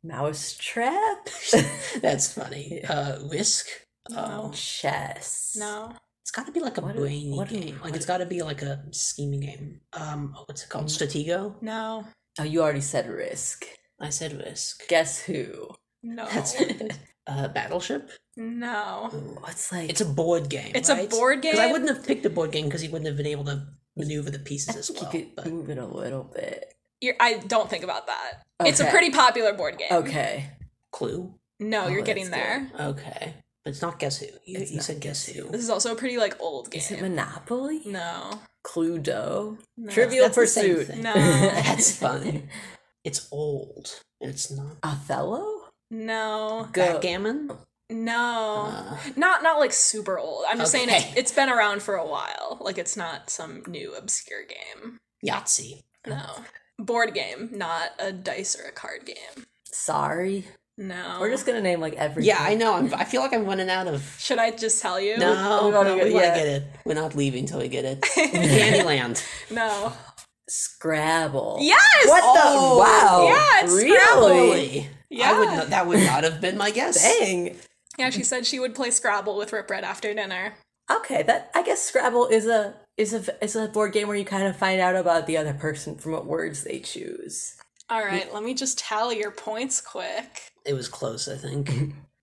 [0.03, 1.29] Mousetrap?
[2.01, 2.84] That's funny.
[2.84, 3.67] Uh, Risk.
[4.15, 5.55] Oh, Chess.
[5.60, 5.93] No.
[6.21, 7.75] It's got to be like a What- brainy what- game.
[7.75, 9.81] Like what- it's got to be like a scheming game.
[9.93, 10.86] Um, oh, what's it called?
[10.88, 11.62] Stratego.
[11.62, 12.05] No.
[12.39, 13.65] Oh, you already said risk.
[13.99, 14.88] I said Risk.
[14.88, 15.69] Guess who?
[16.01, 16.25] No.
[16.27, 16.55] That's
[17.27, 18.10] uh, Battleship.
[18.36, 19.10] no.
[19.41, 20.71] What's like It's a board game.
[20.73, 21.10] It's a right?
[21.10, 23.45] board Because I wouldn't have picked a board game because he wouldn't have been able
[23.45, 25.12] to maneuver the pieces as you well.
[25.12, 26.73] could But move it a little bit.
[26.99, 28.43] You're, I don't think about that.
[28.65, 29.89] It's a pretty popular board game.
[29.91, 30.49] Okay.
[30.91, 31.36] Clue.
[31.60, 32.34] No, Oh, you're that's getting good.
[32.34, 32.71] there.
[32.79, 34.28] Okay, but it's not Guess Who.
[34.45, 35.50] You, It's you not said Guess Who.
[35.50, 36.80] This is also a pretty like old game.
[36.80, 37.82] Is it Monopoly?
[37.86, 38.39] no.
[38.63, 39.58] Cluedo?
[39.76, 39.91] No.
[39.91, 40.95] Trivial That's Pursuit.
[40.97, 41.13] No.
[41.13, 42.43] That's funny.
[43.04, 44.02] It's old.
[44.19, 45.63] It's not Othello?
[45.89, 46.69] No.
[46.71, 46.93] Go.
[46.93, 47.50] backgammon.
[47.89, 48.67] No.
[48.71, 50.45] Uh, not not like super old.
[50.50, 52.58] I'm just saying it, it's been around for a while.
[52.62, 55.00] Like it's not some new obscure game.
[55.26, 55.82] Yahtzee.
[56.08, 56.43] No.
[56.80, 59.45] Board game, not a dice or a card game.
[59.65, 60.45] Sorry.
[60.77, 61.17] No.
[61.19, 62.23] We're just gonna name like every.
[62.25, 62.73] Yeah, I know.
[62.75, 64.15] I'm, I feel like I'm running out of.
[64.19, 65.17] Should I just tell you?
[65.17, 65.29] No,
[65.65, 66.36] we gotta no, get- we want to yeah.
[66.38, 66.63] get it.
[66.86, 68.01] We're not leaving till we get it.
[68.01, 69.23] Candyland.
[69.51, 69.93] No.
[70.49, 71.57] Scrabble.
[71.62, 72.07] Yes!
[72.07, 72.79] What Oh, the?
[72.79, 73.27] Wow.
[73.27, 73.97] yeah, it's really?
[74.49, 74.89] Holy.
[75.10, 75.31] Yeah.
[75.31, 77.01] I would not, that would not have been my guess.
[77.01, 77.57] Dang.
[77.97, 80.53] Yeah, she said she would play Scrabble with Ripred after dinner.
[80.89, 84.25] Okay, that I guess Scrabble is a is a is a board game where you
[84.25, 87.55] kind of find out about the other person from what words they choose.
[87.89, 90.50] All right, let me just tally your points quick.
[90.65, 91.71] It was close, I think.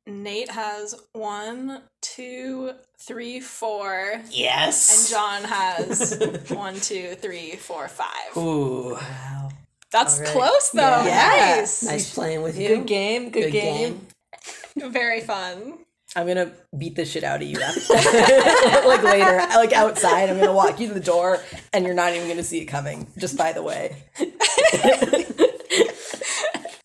[0.07, 5.11] Nate has one, two, three, four, yes.
[5.11, 8.37] And John has one, two, three, four, five.
[8.37, 8.94] Ooh.
[8.94, 9.51] Wow.
[9.90, 10.33] That's All right.
[10.33, 10.81] close though.
[10.81, 11.57] Yeah.
[11.59, 11.83] Nice.
[11.83, 12.68] Nice playing with you.
[12.68, 13.31] Good game.
[13.31, 14.07] Good, game.
[14.77, 15.79] Very fun.
[16.16, 17.59] I'm gonna beat the shit out of you
[17.90, 20.31] like later, like outside.
[20.31, 21.38] I'm gonna walk you to the door,
[21.72, 23.07] and you're not even gonna see it coming.
[23.18, 23.94] Just by the way.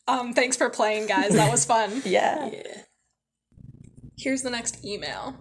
[0.08, 1.34] Um, thanks for playing, guys.
[1.34, 2.02] That was fun.
[2.06, 2.50] Yeah.
[2.52, 2.82] Yeah.
[4.18, 5.36] Here's the next email.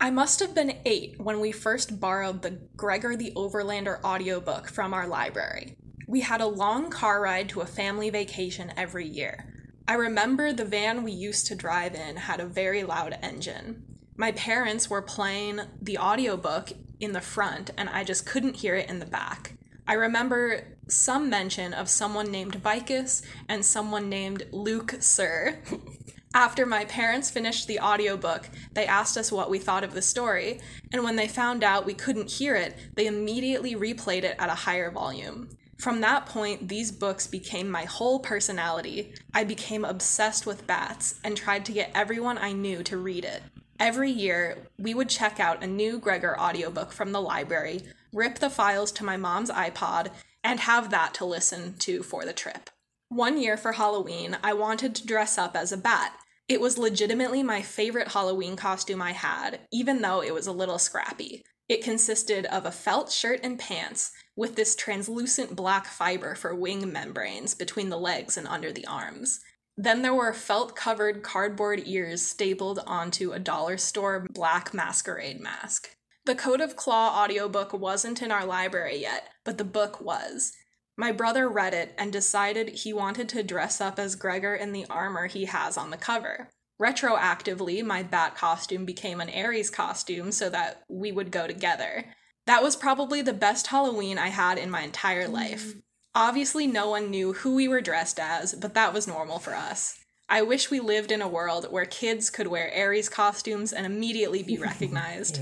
[0.00, 4.92] I must have been eight when we first borrowed the Gregor the Overlander audiobook from
[4.92, 5.76] our library.
[6.06, 9.52] We had a long car ride to a family vacation every year.
[9.88, 13.84] I remember the van we used to drive in had a very loud engine.
[14.16, 18.88] My parents were playing the audiobook in the front, and I just couldn't hear it
[18.88, 19.55] in the back.
[19.88, 25.58] I remember some mention of someone named Vicus and someone named Luke Sir.
[26.34, 30.60] After my parents finished the audiobook, they asked us what we thought of the story,
[30.92, 34.54] and when they found out we couldn't hear it, they immediately replayed it at a
[34.54, 35.48] higher volume.
[35.78, 39.14] From that point, these books became my whole personality.
[39.32, 43.42] I became obsessed with bats and tried to get everyone I knew to read it.
[43.78, 47.82] Every year, we would check out a new Gregor audiobook from the library,
[48.16, 50.08] rip the files to my mom's iPod,
[50.42, 52.70] and have that to listen to for the trip.
[53.08, 56.12] One year for Halloween, I wanted to dress up as a bat.
[56.48, 60.78] It was legitimately my favorite Halloween costume I had, even though it was a little
[60.78, 61.44] scrappy.
[61.68, 66.92] It consisted of a felt shirt and pants with this translucent black fiber for wing
[66.92, 69.40] membranes between the legs and under the arms.
[69.76, 75.95] Then there were felt covered cardboard ears stapled onto a dollar store black masquerade mask.
[76.26, 80.52] The Code of Claw audiobook wasn't in our library yet, but the book was.
[80.96, 84.86] My brother read it and decided he wanted to dress up as Gregor in the
[84.90, 86.50] armor he has on the cover.
[86.82, 92.06] Retroactively, my bat costume became an Ares costume so that we would go together.
[92.46, 95.32] That was probably the best Halloween I had in my entire mm.
[95.32, 95.74] life.
[96.12, 99.96] Obviously, no one knew who we were dressed as, but that was normal for us.
[100.28, 104.42] I wish we lived in a world where kids could wear Ares costumes and immediately
[104.42, 105.38] be recognized.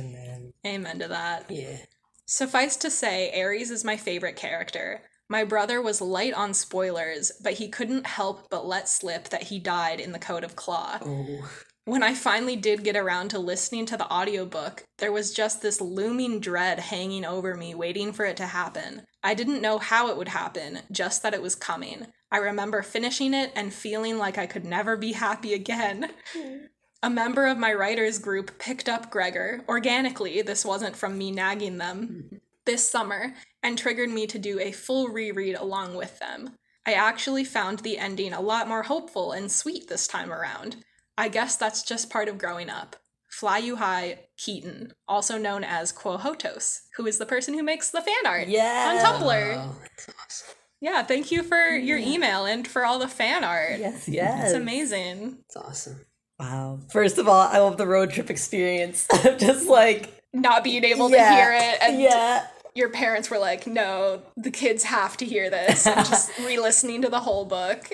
[0.67, 0.99] Amen.
[1.01, 1.51] To that.
[1.51, 1.79] Yeah.
[2.27, 5.03] Suffice to say, Ares is my favorite character.
[5.29, 9.59] My brother was light on spoilers, but he couldn't help but let slip that he
[9.59, 10.99] died in the Code of Claw.
[11.03, 11.51] Oh.
[11.87, 15.83] When I finally did get around to listening to the audiobook, there was just this
[15.83, 19.03] looming dread hanging over me, waiting for it to happen.
[19.23, 22.07] I didn't know how it would happen, just that it was coming.
[22.31, 26.11] I remember finishing it and feeling like I could never be happy again.
[27.05, 31.77] A member of my writers group picked up Gregor organically, this wasn't from me nagging
[31.77, 36.55] them, this summer and triggered me to do a full reread along with them.
[36.87, 40.77] I actually found the ending a lot more hopeful and sweet this time around.
[41.19, 42.97] I guess that's just part of growing up.
[43.29, 48.01] Fly You High Keaton, also known as Quohotos, who is the person who makes the
[48.01, 49.03] fan art Yeah.
[49.05, 49.55] on Tumblr.
[49.59, 49.77] Oh,
[50.25, 50.55] awesome.
[50.81, 53.79] Yeah, thank you for your email and for all the fan art.
[53.79, 54.45] Yes, yes.
[54.47, 55.41] It's amazing.
[55.45, 56.07] It's awesome.
[56.39, 56.81] Wow.
[56.91, 61.11] First of all, I love the road trip experience of just like Not being able
[61.11, 62.47] yeah, to hear it and yeah.
[62.75, 65.87] your parents were like, no, the kids have to hear this.
[65.87, 67.91] And just re listening to the whole book.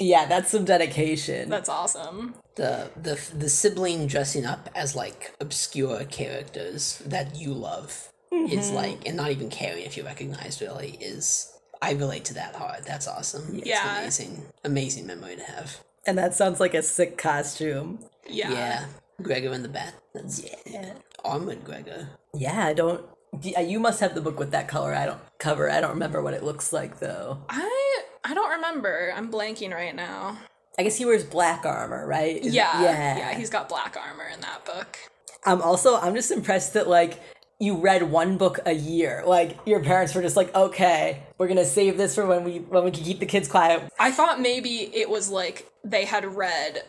[0.00, 1.48] Yeah, that's some dedication.
[1.48, 2.34] That's awesome.
[2.56, 8.74] The the the sibling dressing up as like obscure characters that you love is mm-hmm.
[8.74, 11.52] like, and not even caring if you recognize really is.
[11.80, 12.84] I relate to that hard.
[12.84, 13.60] That's awesome.
[13.62, 14.04] Yeah.
[14.04, 15.80] It's amazing, amazing memory to have.
[16.06, 17.98] And that sounds like a sick costume.
[18.28, 18.50] Yeah.
[18.52, 18.84] Yeah,
[19.22, 19.94] Gregor and the Bat.
[20.14, 20.94] That's Yeah.
[21.24, 22.08] armored Gregor.
[22.34, 23.04] Yeah, I don't.
[23.42, 24.94] You must have the book with that color.
[24.94, 25.68] I don't cover.
[25.70, 27.38] I don't remember what it looks like though.
[27.48, 29.12] I I don't remember.
[29.14, 30.38] I'm blanking right now.
[30.78, 32.36] I guess he wears black armor, right?
[32.44, 32.82] Is- Yeah.
[32.82, 33.18] yeah.
[33.18, 34.98] Yeah, he's got black armor in that book.
[35.44, 35.96] I'm also.
[35.96, 37.20] I'm just impressed that like
[37.60, 39.22] you read one book a year.
[39.26, 42.84] Like your parents were just like, okay, we're gonna save this for when we when
[42.84, 43.82] we can keep the kids quiet.
[43.98, 46.82] I thought maybe it was like they had read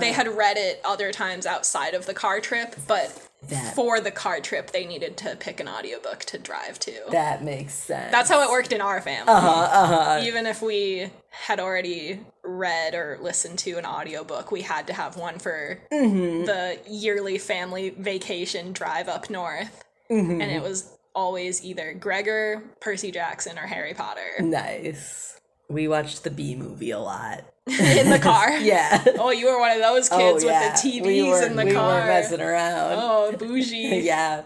[0.00, 4.10] they had read it other times outside of the car trip, but That- for the
[4.10, 6.92] car trip they needed to pick an audiobook to drive to.
[7.10, 8.10] That makes sense.
[8.10, 9.32] That's how it worked in our family.
[9.32, 10.20] Uh-huh.
[10.24, 15.16] Even if we had already read or listened to an audiobook, we had to have
[15.16, 16.46] one for Mm-hmm.
[16.46, 19.84] the yearly family vacation drive up north.
[20.10, 20.40] Mm-hmm.
[20.40, 25.38] And it was always either Gregor, Percy Jackson, or Harry Potter nice.
[25.68, 27.44] We watched the B movie a lot.
[27.66, 28.50] in the car.
[28.60, 29.02] Yeah.
[29.18, 30.72] Oh, you were one of those Oh, kids yeah.
[30.72, 32.00] with the TVs we were, in the we car.
[32.00, 32.92] were messing around.
[33.00, 34.02] Oh, bougie.
[34.04, 34.42] yeah.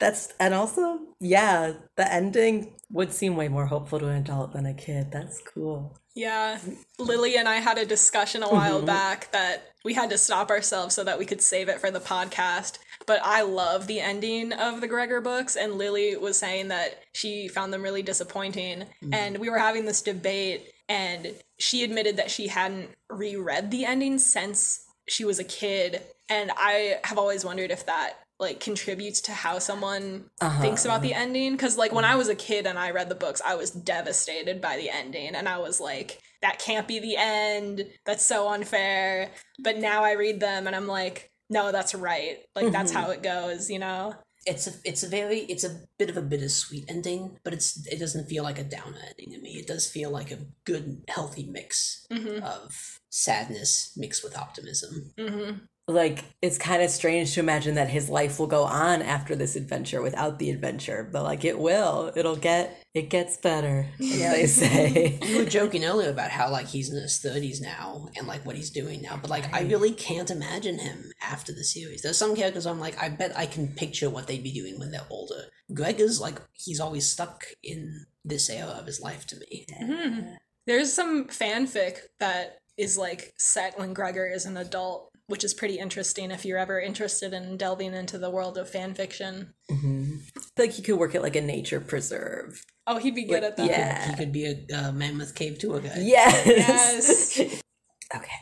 [0.00, 4.66] That's and also yeah, the ending would seem way more hopeful to an adult than
[4.66, 5.10] a kid.
[5.12, 5.96] That's cool.
[6.16, 6.58] Yeah.
[6.98, 8.86] Lily and I had a discussion a while Mm-hmm.
[8.86, 12.00] back that we had to stop ourselves so that we could save it for the
[12.00, 12.78] podcast.
[13.06, 17.48] But I love the ending of the Gregor books, and Lily was saying that she
[17.48, 18.80] found them really disappointing.
[18.80, 19.14] Mm-hmm.
[19.14, 24.18] And we were having this debate, and she admitted that she hadn't reread the ending
[24.18, 26.02] since she was a kid.
[26.28, 30.60] And I have always wondered if that like contributes to how someone Uh-huh.
[30.60, 33.14] thinks about the ending because like when i was a kid and i read the
[33.14, 37.16] books i was devastated by the ending and i was like that can't be the
[37.16, 39.30] end that's so unfair
[39.60, 43.02] but now i read them and i'm like no that's right like that's Mm-hmm.
[43.02, 44.14] how it goes you know
[44.46, 47.98] It's a it's a very it's a bit of a bittersweet ending, but it's it
[47.98, 49.58] doesn't feel like a downer ending to me.
[49.58, 52.44] It does feel like a good healthy mix mm-hmm.
[52.44, 55.10] of sadness mixed with optimism.
[55.18, 55.58] Mm-hmm.
[55.88, 59.54] Like it's kind of strange to imagine that his life will go on after this
[59.54, 64.46] adventure without the adventure but like it will it'll get it gets better as they
[64.46, 68.46] say You were joking earlier about how like he's in his thirties now and like
[68.46, 72.02] what he's doing now, but like I really can't imagine him after the series.
[72.02, 74.92] There's some characters I'm like, I bet I can picture what they'd be doing when
[74.92, 75.42] they're older.
[75.74, 79.66] Greg is like he's always stuck in this era of his life to me.
[79.80, 80.36] Mhm.
[80.66, 85.78] There's some fanfic that is like set when Gregor is an adult, which is pretty
[85.78, 89.54] interesting if you're ever interested in delving into the world of fan fiction.
[89.70, 90.20] Mhm.
[90.58, 93.66] like you could work at like a nature preserve Oh, he'd be good at that.
[93.66, 94.10] yeah.
[94.10, 95.98] He could be a uh, mammoth cave tour guide.
[96.02, 97.38] yes Yes.
[98.14, 98.38] okay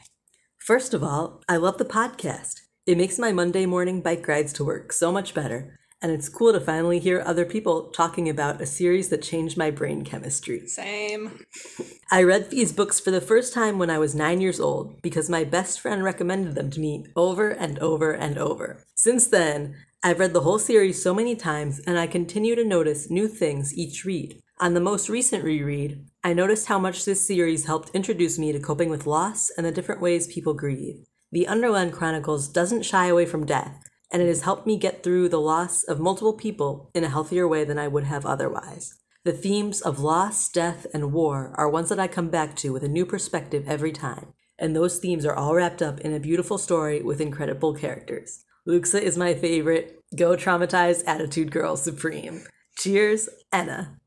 [0.59, 4.65] first of all i love the podcast it makes my monday morning bike rides to
[4.65, 8.67] work so much better and it's cool to finally hear other people talking about a
[8.67, 11.41] series that changed my brain chemistry Same.
[12.11, 15.31] I read these books for the first time when I was nine years old because
[15.31, 18.85] my best friend recommended them to me over and over and over.
[18.95, 23.09] Since then, I've read the whole series so many times and I continue to notice
[23.09, 24.39] new things each read.
[24.61, 28.61] On the most recent reread, I noticed how much this series helped introduce me to
[28.61, 31.07] coping with loss and the different ways people grieve.
[31.33, 33.84] The Underland Chronicles doesn't shy away from death,
[34.15, 37.49] and it has helped me get through the loss of multiple people in a healthier
[37.49, 38.95] way than I would have otherwise.
[39.25, 42.85] The themes of loss, death, and war are ones that I come back to with
[42.85, 46.59] a new perspective every time, and those themes are all wrapped up in a beautiful
[46.59, 48.45] story with incredible characters.
[48.65, 50.01] Luxa is my favorite.
[50.15, 52.45] Go traumatized attitude girl supreme.
[52.79, 53.99] Cheers, Anna.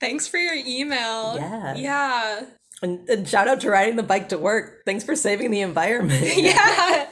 [0.00, 1.36] Thanks for your email.
[1.36, 1.76] Yeah.
[1.76, 2.46] Yeah.
[2.82, 4.84] And, and shout out to riding the bike to work.
[4.84, 6.26] Thanks for saving the environment.
[6.36, 7.06] yeah.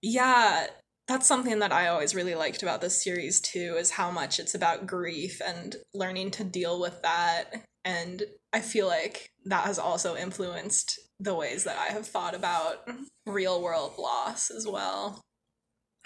[0.00, 0.66] Yeah.
[1.10, 4.54] That's something that I always really liked about this series too, is how much it's
[4.54, 7.64] about grief and learning to deal with that.
[7.84, 12.88] And I feel like that has also influenced the ways that I have thought about
[13.26, 15.20] real world loss as well.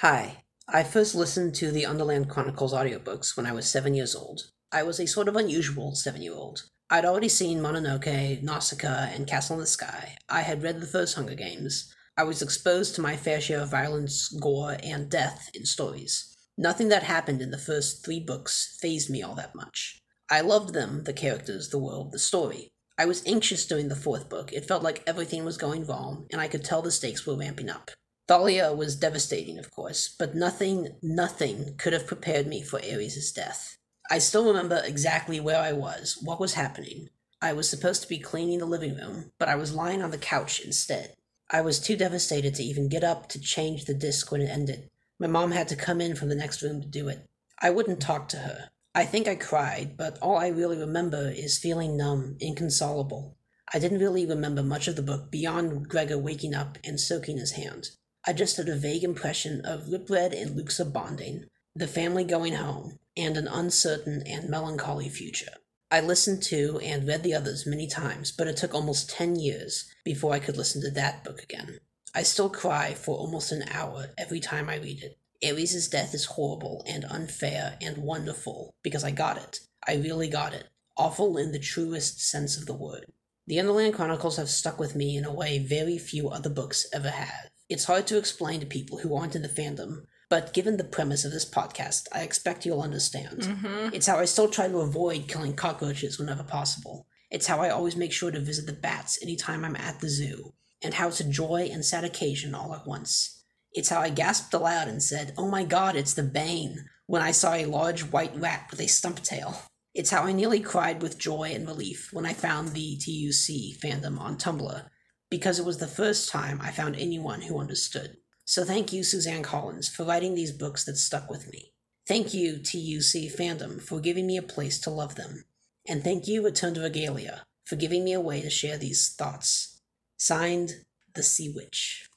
[0.00, 0.38] Hi.
[0.70, 4.44] I first listened to the Underland Chronicles audiobooks when I was seven years old.
[4.72, 6.62] I was a sort of unusual seven year old.
[6.88, 10.16] I'd already seen Mononoke, Nausicaa, and Castle in the Sky.
[10.30, 11.93] I had read the first Hunger Games.
[12.16, 16.36] I was exposed to my fair share of violence, gore, and death in stories.
[16.56, 20.00] Nothing that happened in the first three books phased me all that much.
[20.30, 22.70] I loved them, the characters, the world, the story.
[22.96, 24.52] I was anxious during the fourth book.
[24.52, 27.68] It felt like everything was going wrong, and I could tell the stakes were ramping
[27.68, 27.90] up.
[28.28, 33.76] Thalia was devastating, of course, but nothing, nothing could have prepared me for Ares' death.
[34.08, 37.08] I still remember exactly where I was, what was happening.
[37.42, 40.18] I was supposed to be cleaning the living room, but I was lying on the
[40.18, 41.14] couch instead.
[41.50, 44.90] I was too devastated to even get up to change the disc when it ended.
[45.18, 47.26] My mom had to come in from the next room to do it.
[47.60, 48.70] I wouldn't talk to her.
[48.94, 53.36] I think I cried, but all I really remember is feeling numb, inconsolable.
[53.72, 57.52] I didn't really remember much of the book beyond Gregor waking up and soaking his
[57.52, 57.90] hand.
[58.26, 62.98] I just had a vague impression of Ripred and Luxa bonding, the family going home,
[63.16, 65.52] and an uncertain and melancholy future.
[65.94, 69.84] I listened to and read the others many times, but it took almost 10 years
[70.04, 71.78] before I could listen to that book again.
[72.12, 75.16] I still cry for almost an hour every time I read it.
[75.48, 79.60] Ares' death is horrible and unfair and wonderful because I got it.
[79.86, 80.64] I really got it.
[80.96, 83.06] Awful in the truest sense of the word.
[83.46, 87.10] The Underland Chronicles have stuck with me in a way very few other books ever
[87.10, 87.50] have.
[87.68, 91.24] It's hard to explain to people who aren't in the fandom, but given the premise
[91.24, 93.40] of this podcast, I expect you'll understand.
[93.40, 93.94] Mm-hmm.
[93.94, 97.06] It's how I still try to avoid killing cockroaches whenever possible.
[97.30, 100.54] It's how I always make sure to visit the bats anytime I'm at the zoo,
[100.82, 103.42] and how it's a joy and sad occasion all at once.
[103.72, 107.32] It's how I gasped aloud and said, Oh my god, it's the Bane, when I
[107.32, 109.60] saw a large white rat with a stump tail.
[109.94, 114.18] It's how I nearly cried with joy and relief when I found the TUC fandom
[114.18, 114.88] on Tumblr,
[115.30, 118.16] because it was the first time I found anyone who understood.
[118.44, 121.72] So thank you, Suzanne Collins, for writing these books that stuck with me.
[122.06, 125.44] Thank you, TUC fandom, for giving me a place to love them.
[125.88, 129.80] And thank you, Return to Regalia, for giving me a way to share these thoughts.
[130.18, 130.72] Signed,
[131.14, 132.08] The Sea Witch.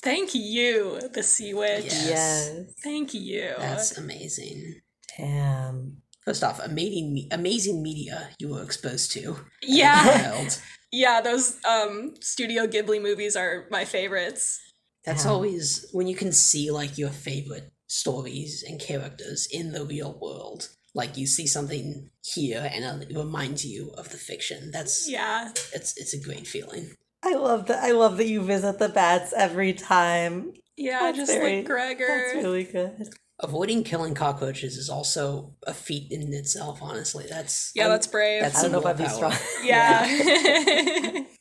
[0.00, 1.84] Thank you, the Sea Witch.
[1.86, 2.06] Yes.
[2.08, 2.74] Yes.
[2.84, 3.52] Thank you.
[3.58, 4.80] That's amazing.
[5.18, 5.98] Damn.
[6.24, 9.36] First off, amazing, amazing media you were exposed to.
[9.62, 10.32] yeah.
[10.32, 10.58] Wild.
[10.90, 14.58] Yeah, those um Studio Ghibli movies are my favorites.
[15.04, 15.30] That's Yeah.
[15.30, 20.68] always when you can see like your favorite stories and characters in the real world.
[20.94, 24.70] Like you see something here and it reminds you of the fiction.
[24.72, 25.50] That's Yeah.
[25.72, 26.94] it's it's a great feeling.
[27.22, 27.82] I love that.
[27.82, 30.52] I love that you visit the bats every time.
[30.76, 32.06] Yeah, That's just very- like Gregor.
[32.06, 33.08] That's really good.
[33.40, 36.80] Avoiding killing cockroaches is also a feat in itself.
[36.82, 38.42] Honestly, that's yeah, that's brave.
[38.42, 39.32] that's I don't know if I'd be willpower.
[39.32, 39.66] strong.
[39.66, 41.24] yeah.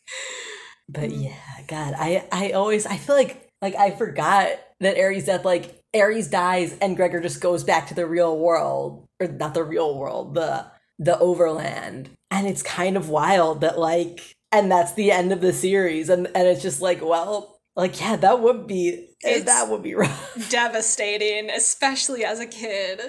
[0.89, 1.35] But yeah,
[1.67, 4.49] God, I I always I feel like like I forgot
[4.79, 9.07] that Ares' death, like Ares dies and Gregor just goes back to the real world,
[9.19, 10.65] or not the real world, the
[10.99, 15.53] the overland, and it's kind of wild that like, and that's the end of the
[15.53, 19.83] series, and and it's just like, well, like yeah, that would be It's- that would
[19.83, 20.49] be rough.
[20.49, 23.01] devastating, especially as a kid.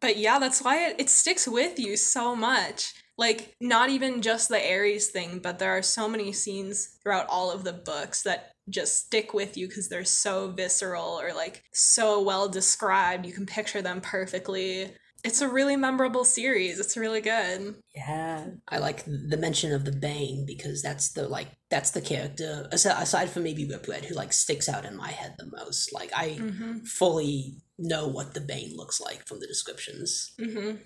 [0.00, 2.92] But yeah, that's why it, it sticks with you so much.
[3.16, 7.50] Like, not even just the Ares thing, but there are so many scenes throughout all
[7.50, 12.20] of the books that just stick with you because they're so visceral or like so
[12.22, 13.26] well described.
[13.26, 14.90] You can picture them perfectly.
[15.22, 16.78] It's a really memorable series.
[16.80, 17.76] It's really good.
[17.94, 22.68] Yeah, I like the mention of the Bane because that's the like that's the character
[22.72, 25.94] aside, from maybe Ripred who like sticks out in my head the most.
[25.94, 26.80] Like I Mm-hmm.
[26.80, 30.32] fully know what the Bane looks like from the descriptions.
[30.38, 30.76] Mm-hmm.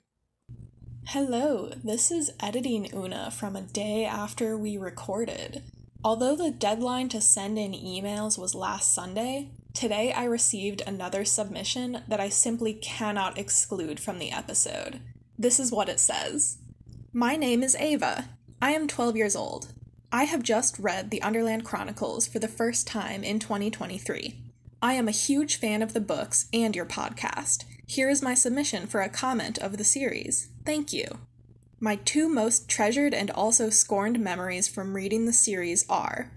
[1.12, 5.62] Hello, this is editing Oona from a day after we recorded.
[6.04, 12.02] Although the deadline to send in emails was last Sunday, today I received another submission
[12.08, 15.00] that I simply cannot exclude from the episode.
[15.38, 16.58] This is what it says
[17.10, 18.28] My name is Ava.
[18.60, 19.72] I am 12 years old.
[20.12, 24.47] I have just read the Underland Chronicles for the first time in 2023.
[24.80, 27.64] I am a huge fan of the books and your podcast.
[27.86, 30.50] Here is my submission for a comment of the series.
[30.64, 31.18] Thank you.
[31.80, 36.30] My two most treasured and also scorned memories from reading the series are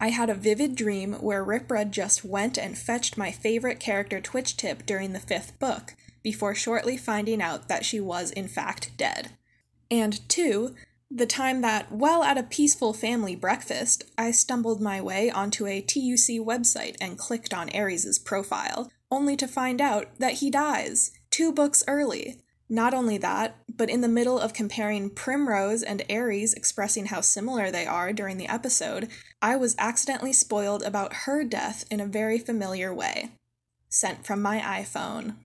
[0.00, 4.86] I had a vivid dream where Ripred just went and fetched my favorite character Twitchtip
[4.86, 9.30] during the fifth book, before shortly finding out that she was in fact dead.
[9.90, 10.74] And two,
[11.14, 15.82] the time that, while at a peaceful family breakfast, I stumbled my way onto a
[15.82, 21.52] TUC website and clicked on Ares' profile, only to find out that he dies, two
[21.52, 22.40] books early.
[22.68, 27.70] Not only that, but in the middle of comparing Primrose and Ares expressing how similar
[27.70, 29.08] they are during the episode,
[29.42, 33.32] I was accidentally spoiled about her death in a very familiar way.
[33.90, 35.36] Sent from my iPhone.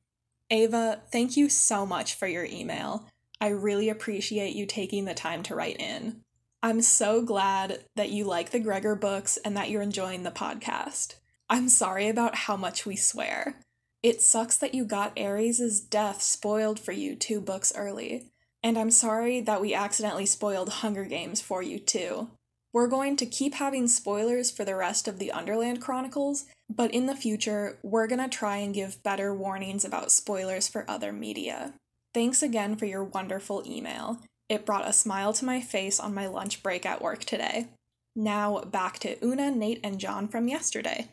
[0.50, 3.10] Ava, thank you so much for your email.
[3.40, 6.22] I really appreciate you taking the time to write in.
[6.64, 11.16] I'm so glad that you like the Gregor books and that you're enjoying the podcast.
[11.50, 13.62] I'm sorry about how much we swear.
[14.04, 18.32] It sucks that you got Ares' death spoiled for you two books early.
[18.64, 22.30] And I'm sorry that we accidentally spoiled Hunger Games for you too.
[22.74, 27.06] We're going to keep having spoilers for the rest of the Underland Chronicles, but in
[27.06, 31.74] the future, we're going to try and give better warnings about spoilers for other media.
[32.18, 34.18] Thanks again for your wonderful email.
[34.50, 37.68] It brought a smile to my face on my lunch break at work today.
[38.16, 41.10] Now back to Oona, Nate, and John from yesterday.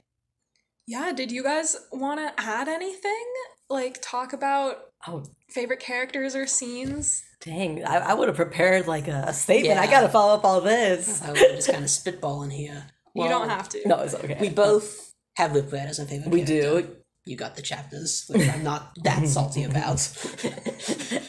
[0.86, 3.26] Yeah, did you guys want to add anything?
[3.68, 7.22] Like, talk about Oh favorite characters or scenes?
[7.42, 7.84] dang!
[7.84, 9.78] I, I would have prepared like a, a statement.
[9.78, 11.20] I gotta follow up all this.
[11.20, 12.82] I was just kind of spitballing here.
[13.14, 13.86] you don't have to.
[13.86, 14.38] No, it's okay.
[14.40, 16.30] We both have Ripred as our favorite.
[16.30, 16.80] we character.
[16.80, 16.96] do.
[17.26, 20.00] You got the chapters, which I'm not that salty about.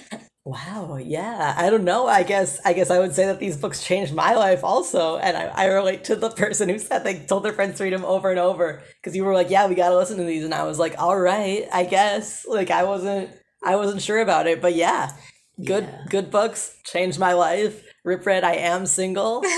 [0.47, 1.55] Wow, yeah.
[1.57, 2.05] I don't know.
[2.05, 5.17] I guess I guess I would say that these books changed my life also.
[5.17, 7.93] And I, I relate to the person who said they told their friends to read
[7.93, 8.83] them over and over.
[9.01, 10.43] Because you were like, Yeah, we gotta listen to these.
[10.45, 12.45] And I was like, All right, I guess.
[12.47, 13.31] Like I wasn't
[13.63, 14.61] I wasn't sure about it.
[14.61, 15.13] But yeah.
[15.63, 16.05] Good Yeah.
[16.09, 17.81] good books changed my life.
[18.03, 19.41] Ripred, I am single.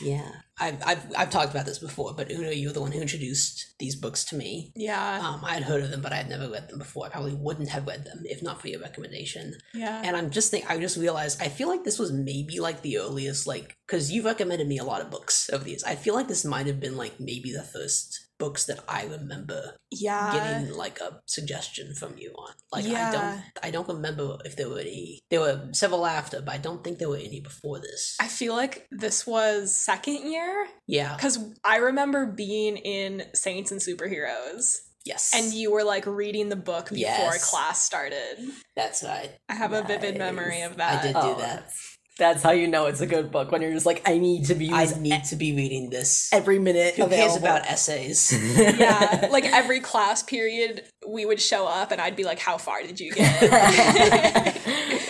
[0.00, 3.74] Yeah, I've, I've I've talked about this before, but Oona, you're the one who introduced
[3.78, 4.72] these books to me.
[4.74, 5.20] Yeah.
[5.22, 7.06] Um, I had heard of them, but I had never read them before.
[7.06, 9.54] I probably wouldn't have read them if not for your recommendation.
[9.74, 10.02] yeah.
[10.04, 12.98] And I'm just think I just realized I feel like this was maybe like the
[12.98, 15.84] earliest like because you recommended me a lot of books of these.
[15.84, 19.76] I feel like this might have been like maybe the first books that I remember
[19.90, 20.32] yeah.
[20.32, 22.52] getting like a suggestion from you on.
[22.72, 25.20] Like I don't I don't remember if there were any.
[25.30, 28.16] There were several after, but I don't think there were any before this.
[28.20, 31.14] I feel like this was second year yeah.
[31.14, 35.32] because I remember being in Saints and Superheroes Yes.
[35.34, 37.50] and you were like reading the book before Yes.
[37.50, 38.38] class started.
[38.76, 39.30] That's right.
[39.48, 41.00] I have a vivid memory of that.
[41.00, 41.70] I did do Oh, that.
[42.18, 44.46] That's, that's how you know it's a good book when you're just like, I need
[44.46, 46.28] to be I need to be reading this.
[46.32, 46.96] every minute.
[46.96, 48.32] Who cares about essays?
[48.58, 52.82] yeah, like every class period, we would show up and I'd be like, How far
[52.82, 54.56] did you get?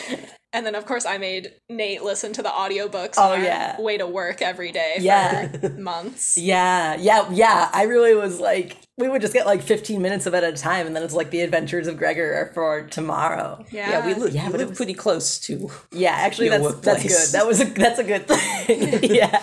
[0.53, 3.81] and then, of course, I made Nate listen to the audiobooks Oh, on our yeah.
[3.81, 5.49] way to work every day for Yeah.
[5.79, 6.37] months.
[6.39, 7.69] Yeah, yeah, yeah.
[7.73, 10.57] I really was like, we would just get like 15 minutes of it at a
[10.57, 13.65] time, and then it's like the Adventures of Gregor are for tomorrow.
[13.71, 15.71] Yeah, yeah, we live, Yeah, we but it live was- pretty close to.
[15.93, 17.33] Yeah, actually, Your that's that's good.
[17.39, 19.01] That was a that's a good thing.
[19.15, 19.43] yeah,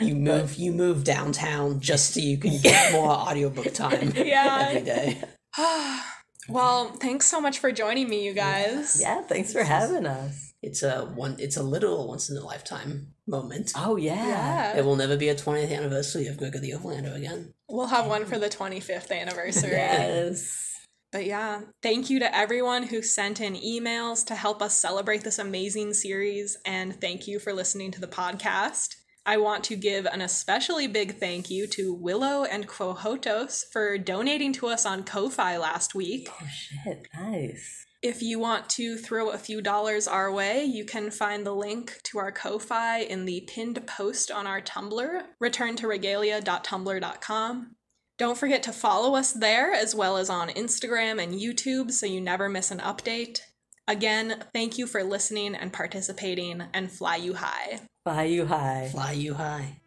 [0.00, 4.66] You move, you move downtown just so you can get more audiobook time Yeah.
[4.68, 5.22] every day.
[6.48, 9.00] Well, thanks so much for joining me, you guys.
[9.00, 10.52] Yeah, thanks for having us.
[10.62, 11.36] It's a one.
[11.38, 13.72] It's a literal once in a lifetime moment.
[13.76, 14.26] Oh yeah.
[14.26, 14.78] Yeah.
[14.78, 17.54] It will never be a 20th anniversary of Gregor the Overlander again.
[17.68, 19.70] We'll have one for the 25th anniversary.
[19.70, 20.64] Yes.
[21.12, 25.38] But yeah, thank you to everyone who sent in emails to help us celebrate this
[25.38, 28.96] amazing series, and thank you for listening to the podcast.
[29.28, 34.54] I want to give an especially big thank you to Willow and Quohotos for donating
[34.54, 36.30] to us on Ko-Fi last week.
[36.32, 37.06] Oh shit.
[37.14, 37.84] Nice.
[38.00, 42.00] If you want to throw a few dollars our way, you can find the link
[42.04, 47.76] to our Ko-Fi in the pinned post on our Tumblr, returntoregalia.tumblr.com.
[48.16, 52.22] Don't forget to follow us there as well as on Instagram and YouTube so you
[52.22, 53.40] never miss an update.
[53.88, 57.80] Again, thank you for listening and participating, and fly you high.
[58.04, 58.90] Fly you high.
[58.92, 59.80] Fly you high.